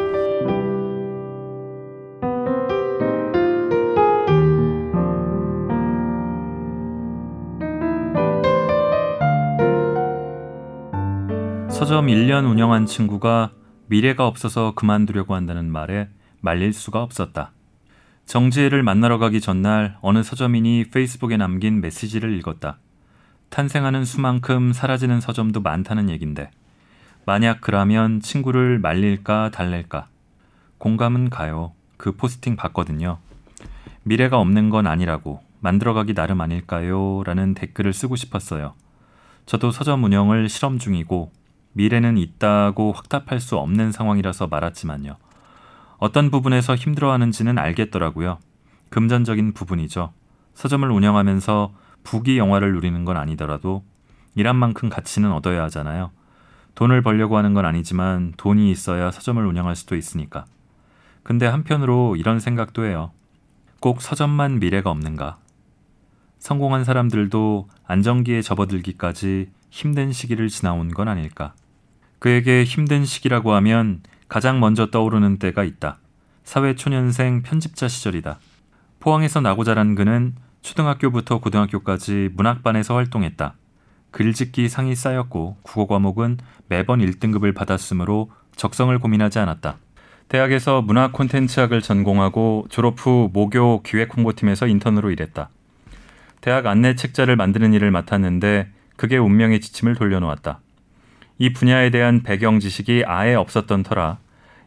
[11.69, 13.53] 서점 1년 운영한 친구가
[13.85, 16.09] 미래가 없어서 그만두려고 한다는 말에
[16.41, 17.53] 말릴 수가 없었다.
[18.25, 22.79] 정지혜를 만나러 가기 전날 어느 서점인이 페이스북에 남긴 메시지를 읽었다.
[23.51, 26.51] 탄생하는 수만큼 사라지는 서점도 많다는 얘긴데
[27.27, 30.07] 만약 그라면 친구를 말릴까 달랠까
[30.77, 31.73] 공감은 가요.
[31.97, 33.17] 그 포스팅 봤거든요.
[34.03, 37.23] 미래가 없는 건 아니라고 만들어가기 나름 아닐까요?
[37.25, 38.75] 라는 댓글을 쓰고 싶었어요.
[39.45, 41.33] 저도 서점 운영을 실험 중이고
[41.73, 45.17] 미래는 있다고 확답할 수 없는 상황이라서 말았지만요.
[45.97, 48.37] 어떤 부분에서 힘들어하는지는 알겠더라고요.
[48.87, 50.13] 금전적인 부분이죠.
[50.53, 51.73] 서점을 운영하면서
[52.05, 53.83] 부귀 영화를 누리는 건 아니더라도
[54.35, 56.11] 일한 만큼 가치는 얻어야 하잖아요.
[56.77, 60.45] 돈을 벌려고 하는 건 아니지만 돈이 있어야 서점을 운영할 수도 있으니까.
[61.23, 63.09] 근데 한편으로 이런 생각도 해요.
[63.79, 65.39] 꼭 서점만 미래가 없는가?
[66.37, 71.55] 성공한 사람들도 안정기에 접어들기까지 힘든 시기를 지나온 건 아닐까?
[72.19, 75.97] 그에게 힘든 시기라고 하면 가장 먼저 떠오르는 때가 있다.
[76.43, 78.37] 사회초년생 편집자 시절이다.
[78.99, 83.55] 포항에서 나고 자란 그는 초등학교부터 고등학교까지 문학반에서 활동했다.
[84.11, 89.77] 글짓기 상이 쌓였고 국어 과목은 매번 1등급을 받았으므로 적성을 고민하지 않았다.
[90.29, 95.49] 대학에서 문화 콘텐츠학을 전공하고 졸업 후 모교 기획 홍보팀에서 인턴으로 일했다.
[96.41, 100.59] 대학 안내 책자를 만드는 일을 맡았는데 그게 운명의 지침을 돌려놓았다.
[101.39, 104.17] 이 분야에 대한 배경 지식이 아예 없었던 터라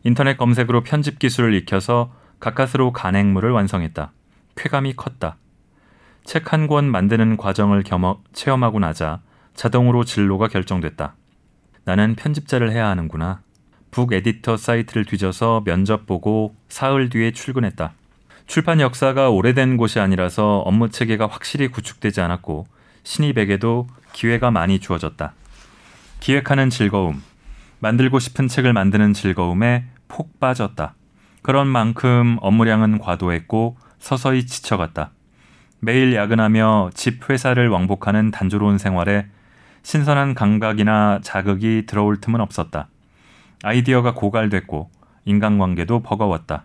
[0.04, 4.12] 인터넷 검색으로 편집 기술을 익혀서 가까스로 간행물을 완성했다.
[4.56, 5.36] 쾌감이 컸다.
[6.24, 9.20] 책 한 권 만드는 과정을 겸어 체험하고 나자
[9.60, 11.16] 자동으로 진로가 결정됐다.
[11.84, 13.42] 나는 편집자를 해야 하는구나.
[13.90, 17.92] 북 에디터 사이트를 뒤져서 면접 보고 사흘 뒤에 출근했다.
[18.46, 22.68] 출판 역사가 오래된 곳이 아니라서 업무 체계가 확실히 구축되지 않았고
[23.02, 25.34] 신입에게도 기회가 많이 주어졌다.
[26.20, 27.22] 기획하는 즐거움,
[27.80, 30.94] 만들고 싶은 책을 만드는 즐거움에 폭 빠졌다.
[31.42, 35.10] 그런 만큼 업무량은 과도했고 서서히 지쳐갔다.
[35.80, 39.26] 매일 야근하며 집 회사를 왕복하는 단조로운 생활에
[39.82, 42.88] 신선한 감각이나 자극이 들어올 틈은 없었다.
[43.62, 44.90] 아이디어가 고갈됐고
[45.24, 46.64] 인간관계도 버거웠다.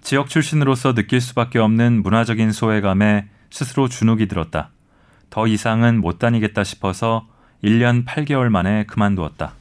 [0.00, 4.70] 지역 출신으로서 느낄 수밖에 없는 문화적인 소외감에 스스로 주눅이 들었다.
[5.28, 7.26] 더 이상은 못 다니겠다 싶어서
[7.62, 9.52] 1년 8개월 만에 그만두었다.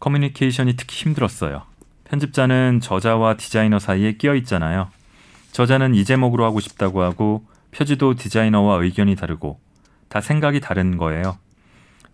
[0.00, 1.62] 커뮤니케이션이 특히 힘들었어요.
[2.04, 4.88] 편집자는 저자와 디자이너 사이에 끼어 있잖아요.
[5.52, 9.58] 저자는 이 제목으로 하고 싶다고 하고 표지도 디자이너와 의견이 다르고
[10.08, 11.38] 다 생각이 다른 거예요.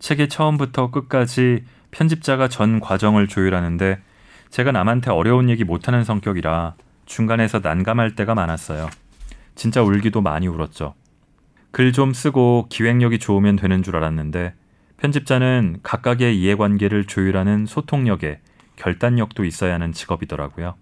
[0.01, 4.01] 책의 처음부터 끝까지 편집자가 전 과정을 조율하는데
[4.51, 6.75] 제가 남한테 어려운 얘기 못하는 성격이라
[7.07, 8.91] 중간에서 난감할 때가 많았어요.
[9.55, 10.95] 진짜 울기도 많이 울었죠.
[11.71, 14.55] 글 좀 쓰고 기획력이 좋으면 되는 줄 알았는데
[14.97, 18.41] 편집자는 각각의 이해관계를 조율하는 소통력에
[18.77, 20.75] 결단력도 있어야 하는 직업이더라고요.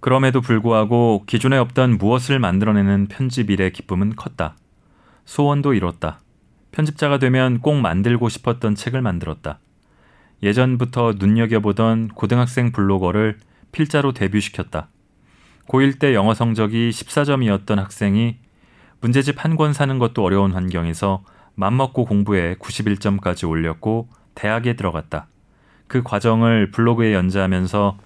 [0.00, 4.56] 그럼에도 불구하고 기존에 없던 무엇을 만들어내는 편집 일의 기쁨은 컸다.
[5.24, 6.21] 소원도 이뤘다.
[6.72, 9.58] 편집자가 되면 꼭 만들고 싶었던 책을 만들었다.
[10.42, 13.38] 예전부터 눈여겨보던 고등학생 블로거를
[13.70, 14.88] 필자로 데뷔시켰다.
[15.68, 18.36] 고1 때 영어 성적이 14점이었던 학생이
[19.00, 21.22] 문제집 한 권 사는 것도 어려운 환경에서
[21.54, 25.26] 맘먹고 공부해 91점까지 올렸고 대학에 들어갔다.
[25.86, 27.98] 그 과정을 블로그에 연재하면서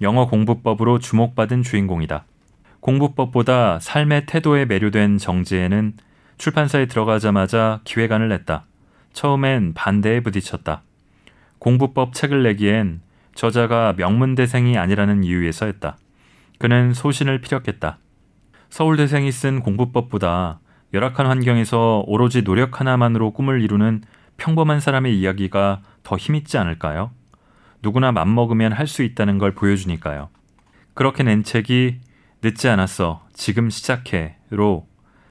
[0.00, 2.24] 영어 공부법으로 주목받은 주인공이다.
[2.80, 5.94] 공부법보다 삶의 태도에 매료된 정지에는
[6.38, 8.64] 출판사에 들어가자마자 기획안을 냈다.
[9.12, 10.82] 처음엔 반대에 부딪혔다.
[11.58, 13.00] 공부법 책을 내기엔
[13.34, 15.96] 저자가 명문대생이 아니라는 이유에서 했다.
[16.58, 17.98] 그는 소신을 피력했다.
[18.70, 20.60] 서울대생이 쓴 공부법보다
[20.92, 24.02] 열악한 환경에서 오로지 노력 하나만으로 꿈을 이루는
[24.36, 27.10] 평범한 사람의 이야기가 더 힘있지 않을까요?
[27.82, 30.28] 누구나 맘먹으면 할 수 있다는 걸 보여주니까요.
[30.94, 32.00] 그렇게 낸 책이
[32.42, 33.26] 늦지 않았어.
[33.32, 34.86] 지금 시작해.로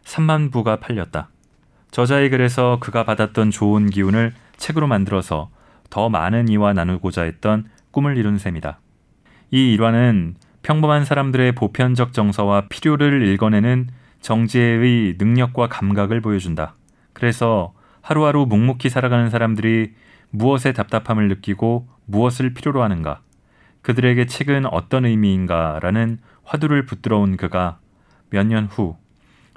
[0.06, 1.30] 3만 부가 팔렸다.
[1.92, 5.50] 저자의 글에서 그가 받았던 좋은 기운을 책으로 만들어서
[5.90, 8.80] 더 많은 이와 나누고자 했던 꿈을 이룬 셈이다.
[9.52, 13.90] 이 일화는 평범한 사람들의 보편적 정서와 필요를 읽어내는
[14.22, 16.76] 정지의 능력과 감각을 보여준다.
[17.14, 19.94] 그래서 하루하루 묵묵히 살아가는 사람들이
[20.32, 23.22] 무엇에 답답함을 느끼고 무엇을 필요로 하는가,
[23.84, 27.78] 그들에게 책은 어떤 의미인가라는 화두를 붙들어 온 그가
[28.32, 28.98] 몇 년 후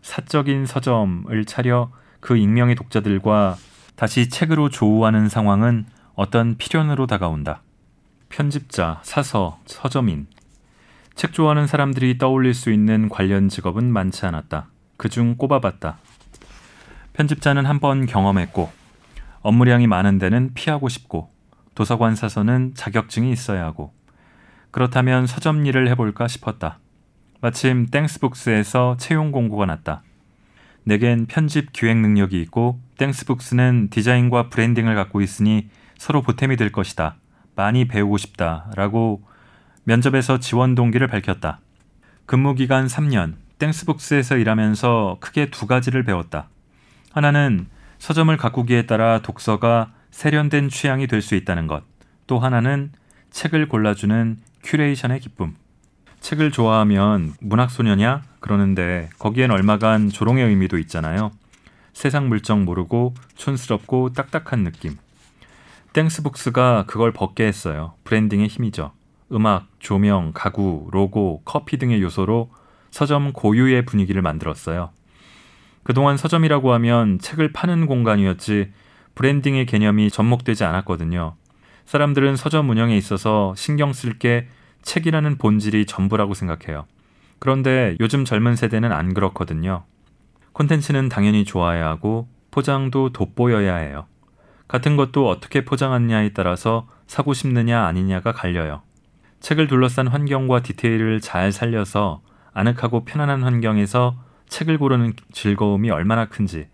[0.09, 1.91] 사적인 서점을 차려
[2.21, 3.57] 그 익명의 독자들과
[3.95, 7.61] 다시 책으로 조우하는 상황은 어떤 필연으로 다가온다.
[8.31, 10.27] 편집자, 사서, 서점인,
[11.15, 14.69] 책 좋아하는 사람들이 떠올릴 수 있는 관련 직업은 많지 않았다.
[14.97, 15.99] 그중 꼽아봤다.
[17.13, 18.73] 편집자는 한 번 경험했고
[19.43, 21.29] 업무량이 많은 데는 피하고 싶고
[21.75, 23.93] 도서관 사서는 자격증이 있어야 하고
[24.71, 26.79] 그렇다면 서점 일을 해볼까 싶었다.
[27.41, 30.03] 마침 땡스북스에서 채용 공고가 났다.
[30.85, 37.17] 내겐 편집 기획 능력이 있고 땡스북스는 디자인과 branding을 갖고 있으니 서로 보탬이 될 것이다.
[37.55, 38.71] 많이 배우고 싶다.
[38.75, 39.23] 라고
[39.85, 41.61] 면접에서 지원 동기를 밝혔다.
[42.27, 46.49] 근무 기간 3년, 땡스북스에서 일하면서 크게 두 가지를 배웠다.
[47.13, 47.67] 하나는
[47.99, 51.85] 서점을 가꾸기에 따라 독서가 세련된 취향이 될 수 있다는 것.
[52.27, 52.93] 또 하나는
[53.31, 55.55] 책을 골라주는 curation의 기쁨.
[56.21, 58.23] 책을 좋아하면 문학 소녀냐?
[58.41, 61.31] 그러는데 거기엔 얼마간 조롱의 의미도 있잖아요.
[61.93, 64.97] 세상 물정 모르고 촌스럽고 딱딱한 느낌.
[65.93, 67.95] 땡스북스가 그걸 벗게 했어요.
[68.05, 68.93] branding의 힘이죠.
[69.33, 72.51] 음악, 조명, 가구, 로고, 커피 등의 요소로
[72.91, 74.91] 서점 고유의 분위기를 만들었어요.
[75.83, 78.73] 그동안 서점이라고 하면 책을 파는 공간이었지
[79.15, 81.35] 브랜딩의 개념이 접목되지 않았거든요.
[81.87, 84.49] 사람들은 서점 운영에 있어서 신경 쓸 게
[84.89, 86.87] 책이라는 본질이 전부라고 생각해요.
[87.39, 89.85] 그런데 요즘 젊은 세대는 안 그렇거든요.
[90.55, 94.07] 콘텐츠는 당연히 좋아야 하고 포장도 돋보여야 해요.
[94.67, 98.81] 같은 것도 어떻게 포장하느냐에 따라서 사고 싶느냐 아니냐가 갈려요.
[99.41, 102.23] 책을 둘러싼 환경과 디테일을 잘 살려서
[102.55, 104.17] 아늑하고 편안한 환경에서
[104.49, 106.67] 책을 고르는 즐거움이 얼마나 큰지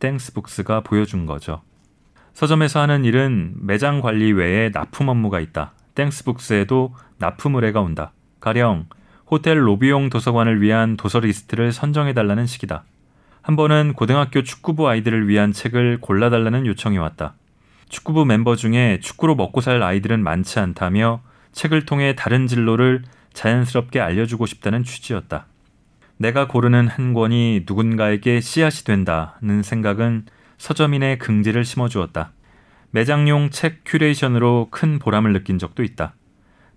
[0.00, 1.62] 땡스북스가 보여준 거죠.
[2.34, 5.72] 서점에서 하는 일은 매장 관리 외에 납품 업무가 있다.
[5.94, 8.12] 땡스북스에도 납품 의뢰가 온다.
[8.40, 8.86] 가령
[9.30, 12.84] 호텔 로비용 도서관을 위한 도서 리스트를 선정해달라는 식이다.
[13.40, 17.34] 한 번은 고등학교 축구부 아이들을 위한 책을 골라달라는 요청이 왔다.
[17.88, 24.44] 축구부 멤버 중에 축구로 먹고 살 아이들은 많지 않다며 책을 통해 다른 진로를 자연스럽게 알려주고
[24.44, 25.46] 싶다는 취지였다.
[26.18, 30.26] 내가 고르는 한 권이 누군가에게 씨앗이 된다는 생각은
[30.58, 32.32] 서점인의 긍지를 심어주었다.
[32.90, 36.14] 매장용 책 큐레이션으로 큰 보람을 느낀 적도 있다.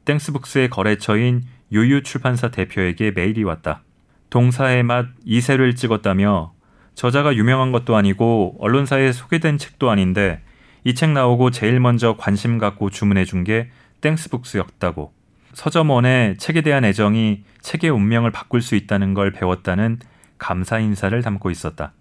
[0.07, 1.43] 땡스북스의 거래처인
[1.73, 3.81] 유유 출판사 대표에게 메일이 왔다.
[4.29, 6.53] 동사의 맛 2세를 찍었다며
[6.95, 10.41] 저자가 유명한 것도 아니고 언론사에 소개된 책도 아닌데
[10.85, 15.11] 이 책 나오고 제일 먼저 관심 갖고 주문해 준 게 땡스북스였다고.
[15.53, 19.99] 서점원의 책에 대한 애정이 책의 운명을 바꿀 수 있다는 걸 배웠다는
[20.37, 21.91] 감사 인사를 담고 있었다.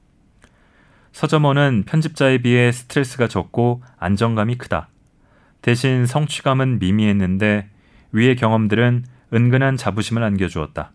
[1.13, 4.89] 서점원은 편집자에 비해 스트레스가 적고 안정감이 크다.
[5.63, 7.71] 대신 성취감은 미미했는데
[8.17, 10.91] 위의 경험들은 은근한 자부심을 안겨주었다.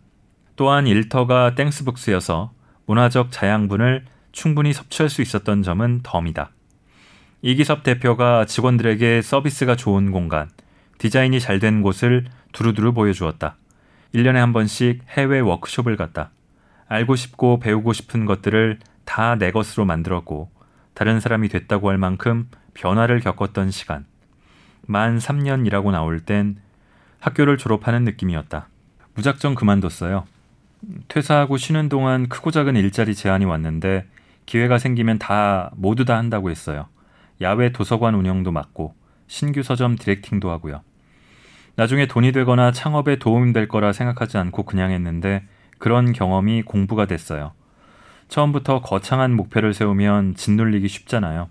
[0.56, 2.52] 또한 일터가 땡스북스여서
[2.86, 6.50] 문화적 자양분을 충분히 섭취할 수 있었던 점은 덤이다.
[7.42, 10.50] 이기섭 대표가 직원들에게 서비스가 좋은 공간,
[10.98, 13.56] 디자인이 잘 된 곳을 두루두루 보여주었다.
[14.14, 16.30] 1년에 한 번씩 해외 워크숍을 갔다.
[16.88, 20.50] 알고 싶고 배우고 싶은 것들을 다 내 것으로 만들었고
[20.94, 24.06] 다른 사람이 됐다고 할 만큼 변화를 겪었던 시간.
[24.86, 26.56] 만 3년 이라고 나올 땐
[27.22, 28.66] 학교를 졸업하는 느낌이었다.
[29.14, 30.24] 무작정 그만뒀어요.
[31.06, 34.06] 퇴사하고 쉬는 동안 크고 작은 일자리 제안이 왔는데
[34.44, 36.88] 기회가 생기면 다 모두 다 한다고 했어요.
[37.40, 38.94] 야외 도서관 운영도 맡고
[39.28, 40.80] 신규 서점 디렉팅도 하고요.
[41.76, 45.44] 나중에 돈이 되거나 창업에 도움이 될 거라 생각하지 않고 그냥 했는데
[45.78, 47.52] 그런 경험이 공부가 됐어요.
[48.26, 51.48] 처음부터 거창한 목표를 세우면 짓눌리기 쉽잖아요.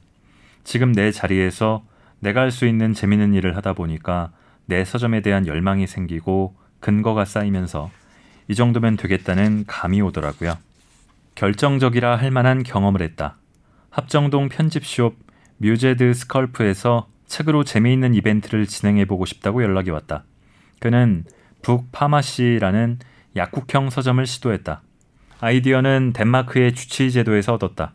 [0.65, 1.83] 지금 내 자리에서
[2.19, 4.31] 내가 할 수 있는 재밌는 일을 하다 보니까
[4.65, 7.91] 내 서점에 대한 열망이 생기고 근거가 쌓이면서
[8.47, 10.57] 이 정도면 되겠다는 감이 오더라고요.
[11.35, 13.37] 결정적이라 할 만한 경험을 했다.
[13.89, 15.17] 합정동 편집숍
[15.57, 20.23] 뮤제드 스컬프에서 책으로 재미있는 이벤트를 진행해보고 싶다고 연락이 왔다.
[20.79, 21.23] 그는
[21.61, 22.99] 북파마시라는
[23.35, 24.81] 약국형 서점을 시도했다.
[25.39, 27.93] 아이디어는 덴마크의 주치의 제도에서 얻었다.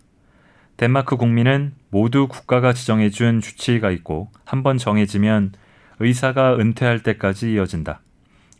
[0.76, 5.52] 덴마크 국민은 모두 국가가 지정해준 주치의가 있고 한 번 정해지면
[5.98, 8.00] 의사가 은퇴할 때까지 이어진다.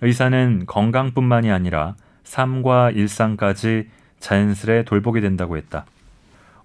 [0.01, 1.95] 의사는 건강뿐만이 아니라
[2.25, 3.89] 삶과 일상까지
[4.21, 5.87] 자연스레 돌보게 된다고 했다.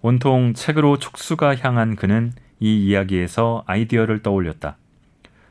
[0.01, 4.77] 온통 책으로 촉수가 향한 그는 이 이야기에서 아이디어를 떠올렸다.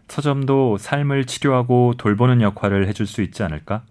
[0.09, 3.83] 서점도 삶을 치료하고 돌보는 역할을 해줄 수 있지 않을까?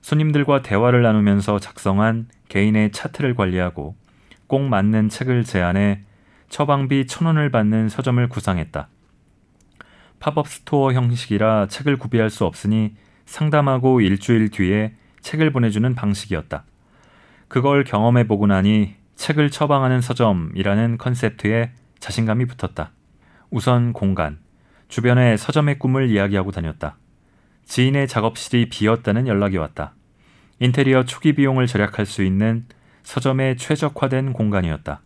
[0.00, 3.94] 손님들과 대화를 나누면서 작성한 개인의 차트를 관리하고
[4.46, 6.00] 꼭 맞는 책을 제안해
[6.48, 8.88] 처방비 천 원을 받는 서점을 구상했다.
[10.24, 12.94] 팝업 스토어 형식이라 책을 구비할 수 없으니
[13.26, 16.64] 상담하고 일주일 뒤에 책을 보내주는 방식이었다.
[17.48, 22.92] 그걸 경험해 보고 나니 책을 처방하는 서점이라는 컨셉트에 자신감이 붙었다.
[23.50, 24.38] 우선 공간,
[24.88, 26.96] 주변에 서점의 꿈을 이야기하고 다녔다.
[27.66, 29.92] 지인의 작업실이 비었다는 연락이 왔다.
[30.58, 32.64] 인테리어 초기 비용을 절약할 수 있는
[33.02, 35.02] 서점에 최적화된 공간이었다.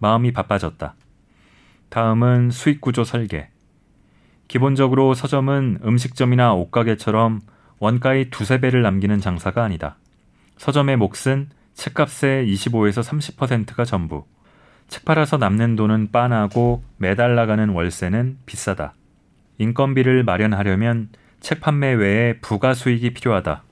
[0.00, 0.96] 마음이 바빠졌다.
[1.88, 3.48] 다음은 수익 구조 설계.
[4.50, 7.38] 기본적으로 서점은 음식점이나 옷가게처럼
[7.78, 9.96] 원가의 두세 배를 남기는 장사가 아니다.
[10.56, 14.24] 서점의 몫은 책값의 25에서 30%가 전부.
[14.88, 18.94] 책 팔아서 남는 돈은 빠나고 매달 나가는 월세는 비싸다.
[19.58, 23.62] 인건비를 마련하려면 책 판매 외에 부가 수익이 필요하다.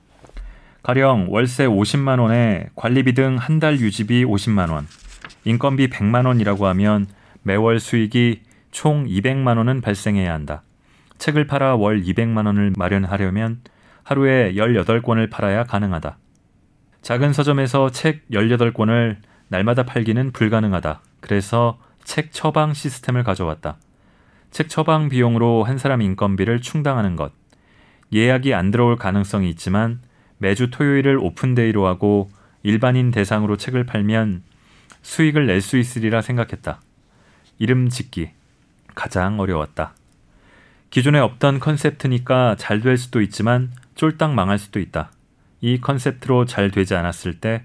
[0.81, 4.87] 가령 월세 50만 원에 관리비 등 한 달 유지비 50만 원,
[5.43, 7.05] 인건비 100만 원이라고 하면
[7.43, 10.63] 매월 수익이 총 200만 원은 발생해야 한다.
[11.19, 13.61] 책을 팔아 월 200만 원을 마련하려면
[14.03, 16.17] 하루에 18권을 팔아야 가능하다.
[17.01, 19.17] 작은 서점에서 책 18권을
[19.49, 21.01] 날마다 팔기는 불가능하다.
[21.19, 23.77] 그래서 책 처방 시스템을 가져왔다.
[24.51, 27.31] 책 처방 비용으로 한 사람 인건비를 충당하는 것.
[28.11, 30.01] 예약이 안 들어올 가능성이 있지만
[30.39, 32.29] 매주 토요일을 오픈데이로 하고
[32.63, 34.43] 일반인 대상으로 책을 팔면
[35.01, 36.81] 수익을 낼 수 있으리라 생각했다.
[37.59, 38.31] 이름 짓기.
[38.95, 39.93] 가장 어려웠다.
[40.89, 45.11] 기존에 없던 컨셉트니까 잘 될 수도 있지만 쫄딱 망할 수도 있다.
[45.61, 47.63] 이 컨셉트로 잘 되지 않았을 때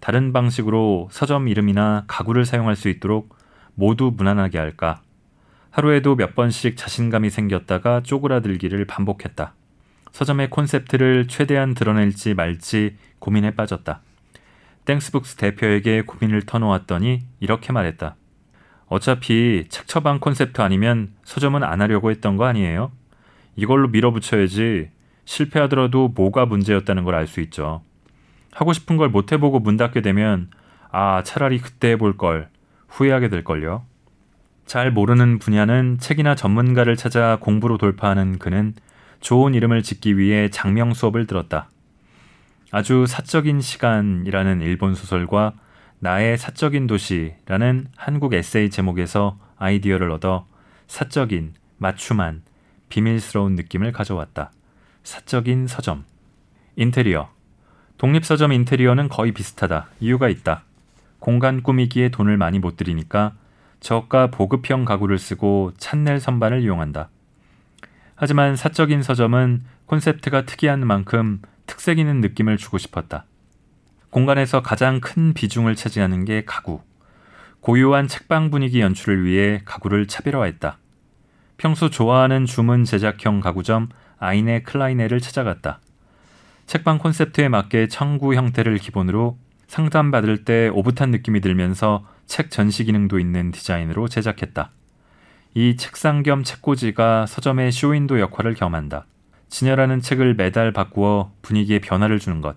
[0.00, 3.36] 다른 방식으로 서점 이름이나 가구를 사용할 수 있도록
[3.74, 5.00] 모두 무난하게 할까?
[5.70, 9.54] 하루에도 몇 번씩 자신감이 생겼다가 쪼그라들기를 반복했다.
[10.12, 14.00] 서점의 콘셉트를 최대한 드러낼지 말지 고민에 빠졌다.
[14.84, 18.16] 땡스북스 대표에게 고민을 터놓았더니 이렇게 말했다.
[18.88, 22.90] 어차피 책 처방 콘셉트 아니면 서점은 안 하려고 했던 거 아니에요?
[23.56, 24.90] 이걸로 밀어붙여야지
[25.24, 27.82] 실패하더라도 뭐가 문제였다는 걸 알 수 있죠.
[28.52, 30.48] 하고 싶은 걸 못 해보고 문 닫게 되면
[30.90, 32.48] 아 차라리 그때 해볼 걸
[32.88, 33.84] 후회하게 될걸요.
[34.64, 38.74] 잘 모르는 분야는 책이나 전문가를 찾아 공부로 돌파하는 그는
[39.20, 41.68] 좋은 이름을 짓기 위해 장명 수업을 들었다.
[42.70, 45.54] 아주 사적인 시간이라는 일본 소설과
[46.00, 50.46] 나의 사적인 도시라는 한국 에세이 제목에서 아이디어를 얻어
[50.86, 52.42] 사적인, 맞춤한,
[52.88, 54.52] 비밀스러운 느낌을 가져왔다.
[55.02, 56.04] 사적인 서점.
[56.76, 57.30] 인테리어.
[57.98, 59.88] 독립서점 인테리어는 거의 비슷하다.
[60.00, 60.62] 이유가 있다.
[61.18, 63.34] 공간 꾸미기에 돈을 많이 못 들이니까
[63.80, 67.10] 저가 보급형 가구를 쓰고 찬넬 선반을 이용한다.
[68.14, 73.24] 하지만 사적인 서점은 콘셉트가 특이한 만큼 특색 있는 느낌을 주고 싶었다.
[74.10, 76.80] 공간에서 가장 큰 비중을 차지하는 게 가구.
[77.60, 80.78] 고유한 책방 분위기 연출을 위해 가구를 차별화했다.
[81.58, 83.88] 평소 좋아하는 주문 제작형 가구점
[84.18, 85.80] 아이네 클라이네를 찾아갔다.
[86.66, 93.50] 책방 콘셉트에 맞게 청구 형태를 기본으로 상담받을 때 오붓한 느낌이 들면서 책 전시 기능도 있는
[93.50, 94.70] 디자인으로 제작했다.
[95.54, 99.06] 이 책상 겸 책꽂이가 서점의 쇼윈도 역할을 겸한다.
[99.48, 102.56] 진열하는 책을 매달 바꾸어 분위기에 변화를 주는 것.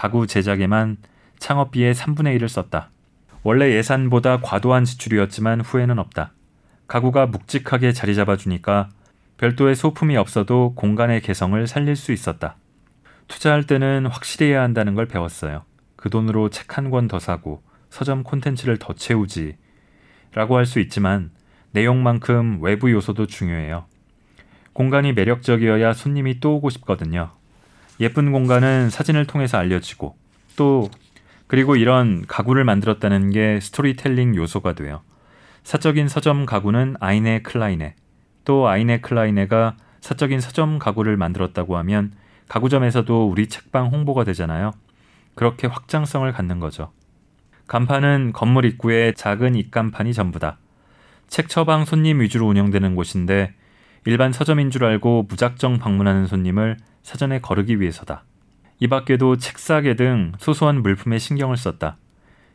[0.00, 0.96] 가구 제작에만
[1.40, 2.88] 창업비의 3분의 1을 썼다.
[3.42, 6.32] 원래 예산보다 과도한 지출이었지만 후회는 없다.
[6.88, 8.88] 가구가 묵직하게 자리 잡아주니까
[9.36, 12.56] 별도의 소품이 없어도 공간의 개성을 살릴 수 있었다.
[13.28, 15.64] 투자할 때는 확실해야 한다는 걸 배웠어요.
[15.96, 19.58] 그 돈으로 책 한 권 더 사고 서점 콘텐츠를 더 채우지.
[20.32, 21.30] 라고 할 수 있지만
[21.72, 23.84] 내용만큼 외부 요소도 중요해요.
[24.72, 27.32] 공간이 매력적이어야 손님이 또 오고 싶거든요.
[28.00, 30.16] 예쁜 공간은 사진을 통해서 알려지고
[30.56, 30.90] 또
[31.46, 35.02] 그리고 이런 가구를 만들었다는 게 스토리텔링 요소가 돼요.
[35.64, 37.94] 사적인 서점 가구는 아이네 클라이네
[38.44, 42.12] 또 아이네 클라이네가 사적인 서점 가구를 만들었다고 하면
[42.48, 44.72] 가구점에서도 우리 책방 홍보가 되잖아요.
[45.34, 46.90] 그렇게 확장성을 갖는 거죠.
[47.66, 50.58] 간판은 건물 입구에 작은 입간판이 전부다.
[51.28, 53.54] 책 처방 손님 위주로 운영되는 곳인데
[54.06, 58.24] 일반 서점인 줄 알고 무작정 방문하는 손님을 사전에 거르기 위해서다.
[58.78, 61.96] 이 밖에도 책사계 등 소소한 물품에 신경을 썼다.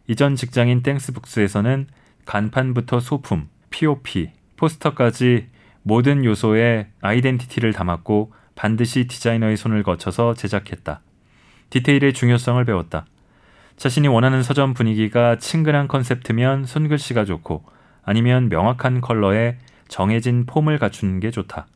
[0.07, 1.87] 이전 직장인 땡스북스에서는
[2.25, 5.47] 간판부터 소품, POP, 포스터까지
[5.83, 11.01] 모든 요소에 아이덴티티를 담았고 반드시 디자이너의 손을 거쳐서 제작했다.
[11.69, 13.05] 디테일의 중요성을 배웠다.
[13.77, 17.65] 자신이 원하는 서점 분위기가 친근한 컨셉트면 손글씨가 좋고
[18.03, 19.57] 아니면 명확한 컬러에
[19.87, 21.67] 정해진 폼을 갖추는 게 좋다.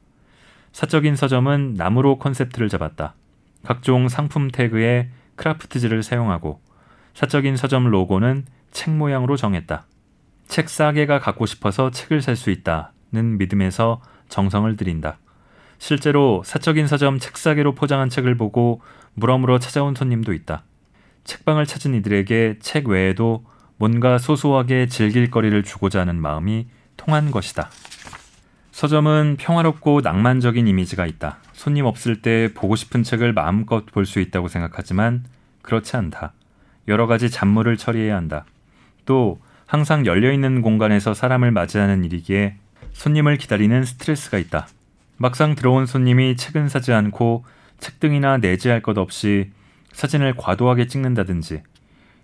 [0.71, 3.13] 사적인 서점은 나무로 컨셉트를 잡았다.
[3.63, 6.61] 각종 상품 태그에 크라프트지를 사용하고
[7.13, 9.85] 사적인 서점 로고는 책 모양으로 정했다.
[10.47, 15.17] 책 싸게가 갖고 싶어서 책을 살 수 있다는 믿음에서 정성을 들인다.
[15.79, 18.81] 실제로 사적인 서점 책 싸게로 포장한 책을 보고
[19.15, 20.63] 물어물어 찾아온 손님도 있다.
[21.23, 23.45] 책방을 찾은 이들에게 책 외에도
[23.77, 27.69] 뭔가 소소하게 즐길 거리를 주고자 하는 마음이 통한 것이다.
[28.71, 31.37] 서점은 평화롭고 낭만적인 이미지가 있다.
[31.53, 35.25] 손님 없을 때 보고 싶은 책을 마음껏 볼 수 있다고 생각하지만
[35.61, 36.33] 그렇지 않다.
[36.87, 38.45] 여러 가지 잡무를 처리해야 한다.
[39.05, 42.55] 또 항상 열려있는 공간에서 사람을 맞이하는 일이기에
[42.93, 44.67] 손님을 기다리는 스트레스가 있다.
[45.17, 47.43] 막상 들어온 손님이 책은 사지 않고
[47.79, 49.51] 책등이나 내지할 것 없이
[49.91, 51.61] 사진을 과도하게 찍는다든지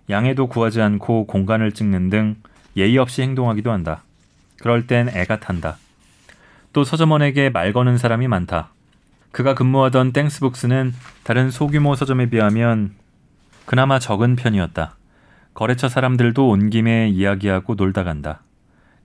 [0.08, 2.36] 양해도 구하지 않고 공간을 찍는 등
[2.76, 4.02] 예의 없이 행동하기도 한다.
[4.58, 5.76] 그럴 땐 애가 탄다.
[6.76, 8.68] 또 서점원에게 말 거는 사람이 많다.
[9.32, 10.92] 그가 근무하던 땡스북스는
[11.24, 12.92] 다른 소규모 서점에 비하면
[13.64, 14.94] 그나마 적은 편이었다.
[15.54, 18.42] 거래처 사람들도 온 김에 이야기하고 놀다 간다.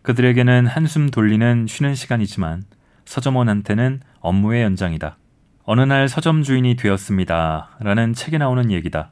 [0.01, 2.65] 그들에게는 한숨 돌리는 쉬는 시간이지만
[3.05, 5.15] 서점원한테는 업무의 연장이다.
[5.63, 7.69] 어느 날 서점 주인이 되었습니다.
[7.79, 9.11] 라는 책에 나오는 얘기다.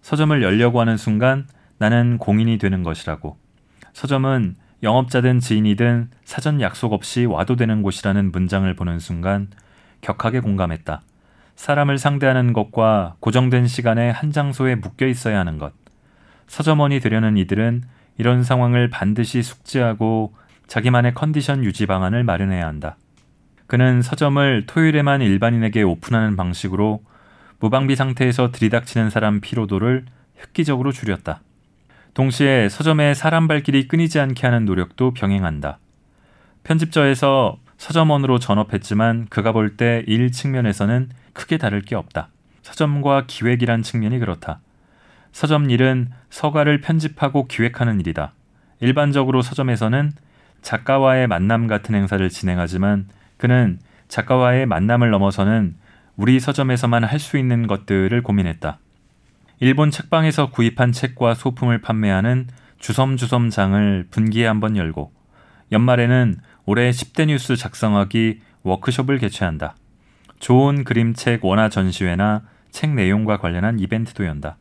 [0.00, 1.46] 서점을 열려고 하는 순간
[1.78, 3.36] 나는 공인이 되는 것이라고.
[3.92, 9.48] 서점은 영업자든 지인이든 사전 약속 없이 와도 되는 곳이라는 문장을 보는 순간
[10.00, 11.02] 격하게 공감했다.
[11.54, 15.72] 사람을 상대하는 것과 고정된 시간에 한 장소에 묶여 있어야 하는 것.
[16.48, 17.82] 서점원이 되려는 이들은
[18.18, 20.34] 이런 상황을 반드시 숙지하고
[20.66, 22.96] 자기만의 컨디션 유지 방안을 마련해야 한다.
[23.68, 27.02] 그는 서점을 토요일에만 일반인에게 오픈하는 방식으로
[27.60, 30.06] 무방비 상태에서 들이닥치는 사람 피로도를
[30.40, 31.40] 획기적으로 줄였다.
[32.14, 35.78] 동시에 서점의 사람 발길이 끊이지 않게 하는 노력도 병행한다.
[36.64, 42.28] 편집자에서 서점원으로 전업했지만 그가 볼 때 일 측면에서는 크게 다를 게 없다.
[42.62, 44.60] 서점과 기획이란 측면이 그렇다.
[45.32, 48.32] 서점 일은 서가를 편집하고 기획하는 일이다.
[48.80, 50.12] 일반적으로 서점에서는
[50.60, 53.08] 작가와의 만남 같은 행사를 진행하지만
[53.38, 55.76] 그는 작가와의 만남을 넘어서는
[56.16, 58.78] 우리 서점에서만 할 수 있는 것들을 고민했다.
[59.62, 62.48] 일본 책방에서 구입한 책과 소품을 판매하는
[62.80, 65.12] 주섬주섬장을 분기에 한번 열고
[65.70, 69.76] 연말에는 올해 10대 뉴스 작성하기 워크숍을 개최한다.
[70.40, 72.42] 좋은 그림책 원화 전시회나
[72.72, 74.56] 책 내용과 관련한 이벤트도 연다.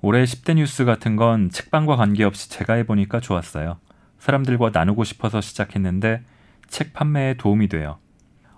[0.00, 3.78] 올해 10대 뉴스 같은 건 책방과 관계없이 제가 해보니까 좋았어요.
[4.20, 6.22] 사람들과 나누고 싶어서 시작했는데
[6.68, 7.98] 책 판매에 도움이 돼요.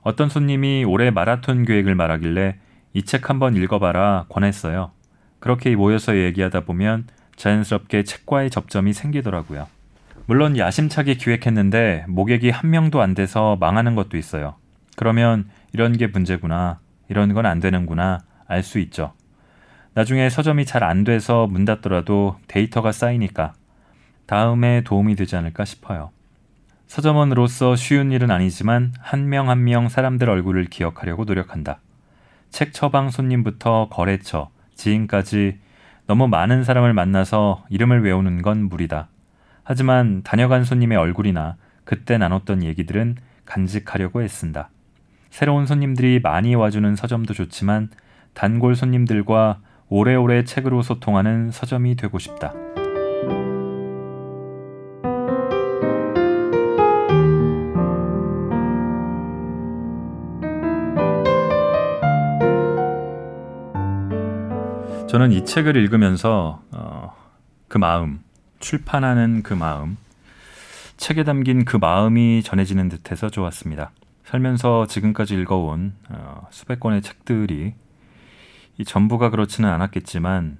[0.02, 2.60] 어떤 손님이 올해 마라톤 계획을 말하길래
[2.94, 4.92] 이 책 한번 읽어봐라 권했어요.
[5.40, 7.06] 그렇게 모여서 얘기하다 보면
[7.36, 9.66] 자연스럽게 책과의 접점이 생기더라고요.
[10.26, 14.56] 물론 야심차게 기획했는데 모객이 한 명도 안 돼서 망하는 것도 있어요.
[14.96, 16.80] 그러면 이런 게 문제구나.
[17.08, 18.20] 이런 건 안 되는구나.
[18.48, 19.12] 알 수 있죠.
[19.94, 23.54] 나중에 서점이 잘 안 돼서 문 닫더라도 데이터가 쌓이니까
[24.26, 26.10] 다음에 도움이 되지 않을까 싶어요.
[26.88, 31.80] 서점원으로서 쉬운 일은 아니지만 한 명 한명 사람들 얼굴을 기억하려고 노력한다.
[32.50, 35.58] 책 처방 손님부터 거래처, 지인까지
[36.06, 39.08] 너무 많은 사람을 만나서 이름을 외우는 건 무리다.
[39.64, 44.70] 하지만 다녀간 손님의 얼굴이나 그때 나눴던 얘기들은 간직하려고 애쓴다.
[45.30, 47.90] 새로운 손님들이 많이 와주는 서점도 좋지만
[48.34, 52.54] 단골 손님들과 오래오래 책으로 소통하는 서점이 되고 싶다.
[65.16, 67.16] 저는 이 책을 읽으면서 어,
[67.68, 68.20] 그 마음,
[68.58, 69.96] 출판하는 그 마음,
[70.98, 73.92] 책에 담긴 그 마음이 전해지는 듯해서 좋았습니다.
[74.24, 77.72] 살면서 지금까지 읽어온 어, 수백 권의 책들이
[78.76, 80.58] 이 전부가 그렇지는 않았겠지만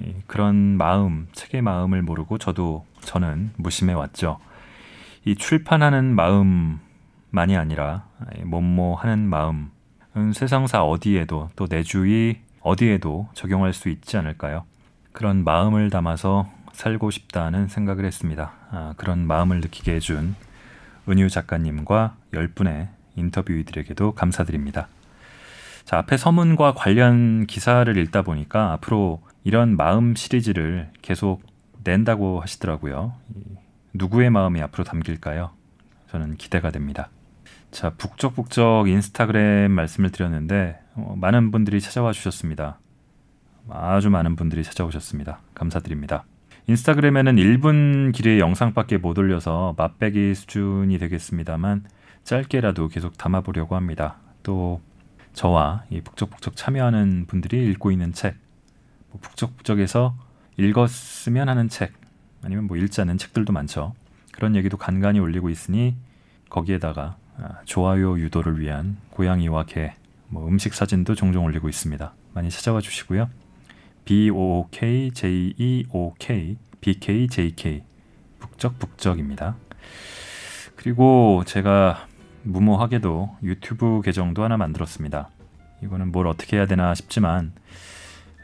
[0.00, 4.38] 이 그런 마음, 책의 마음을 모르고 저도 저는 무심해 왔죠.
[5.24, 8.04] 이 출판하는 마음만이 아니라
[8.44, 9.70] 뭐뭐하는 마음은
[10.34, 14.64] 세상사 어디에도 또 내 주위 어디에도 적용할 수 있지 않을까요?
[15.12, 18.52] 그런 마음을 담아서 살고 싶다는 생각을 했습니다.
[18.70, 20.34] 아, 그런 마음을 느끼게 해준
[21.08, 24.88] 은유 작가님과 열 분의 인터뷰이들에게도 감사드립니다.
[25.86, 31.42] 자, 앞에 서문과 관련 기사를 읽다 보니까 앞으로 이런 마음 시리즈를 계속
[31.84, 33.14] 낸다고 하시더라고요.
[33.94, 35.50] 누구의 마음이 앞으로 담길까요?
[36.10, 37.08] 저는 기대가 됩니다.
[37.70, 42.78] 자, 북적북적 인스타그램 말씀을 드렸는데 어, 많은 분들이 찾아와 주셨습니다.
[43.68, 45.40] 아주 많은 분들이 찾아오셨습니다.
[45.54, 46.24] 감사드립니다.
[46.66, 51.84] 인스타그램에는 1분 길이의 영상밖에 못 올려서 맛배기 수준이 되겠습니다만
[52.24, 54.16] 짧게라도 계속 담아보려고 합니다.
[54.42, 54.80] 또
[55.34, 58.36] 저와 이 북적북적 참여하는 분들이 읽고 있는 책,
[59.10, 60.16] 뭐 북적북적에서
[60.56, 61.92] 읽었으면 하는 책,
[62.42, 63.94] 아니면 뭐 않은 책들도 많죠.
[64.32, 65.94] 그런 얘기도 간간히 올리고 있으니
[66.48, 67.16] 거기에다가 아,
[67.64, 69.94] 좋아요 유도를 위한 고양이와 개,
[70.28, 72.12] 뭐 음식 사진도 종종 올리고 있습니다.
[72.34, 73.28] 많이 찾아와 주시고요.
[74.04, 77.82] B O O K J E O K B K J K
[78.38, 79.56] 북적 북적입니다.
[80.76, 82.06] 그리고 제가
[82.42, 85.28] 무모하게도 유튜브 계정도 하나 만들었습니다.
[85.82, 87.52] 이거는 뭘 어떻게 해야 되나 싶지만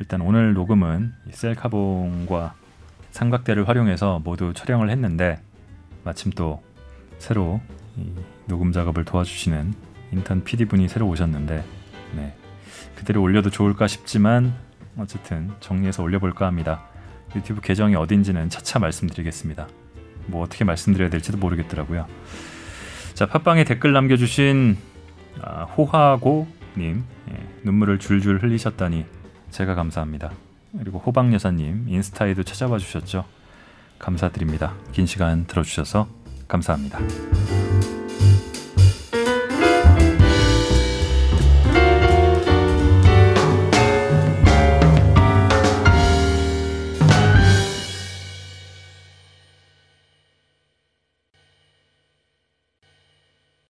[0.01, 2.55] 일단 오늘 녹음은 셀카봉과
[3.13, 5.41] 삼각대를 활용해서 모두 촬영을 했는데
[6.05, 6.63] 마침 또
[7.19, 7.61] 새로
[8.47, 9.75] 녹음 작업을 도와주시는
[10.13, 11.65] 인턴 PD분이 새로 오셨는데
[12.17, 12.35] 네.
[12.95, 14.55] 그대로 올려도 좋을까 싶지만
[14.97, 16.85] 어쨌든 정리해서 올려볼까 합니다.
[17.35, 19.69] 유튜브 계정이 어딘지는 차차 말씀드리겠습니다.
[20.27, 22.07] 뭐 어떻게 말씀드려야 될지도 모르겠더라고요.
[23.15, 24.77] 자 팟빵에 댓글 남겨주신
[25.43, 29.05] 아, 호하고님 예, 눈물을 줄줄 흘리셨다니
[29.51, 30.31] 제가 감사합니다.
[30.79, 33.25] 그리고 호박 여사님 인스타에도 찾아봐 주셨죠.
[33.99, 34.75] 감사드립니다.
[34.93, 36.09] 긴 시간 들어주셔서
[36.49, 36.99] 감사합니다.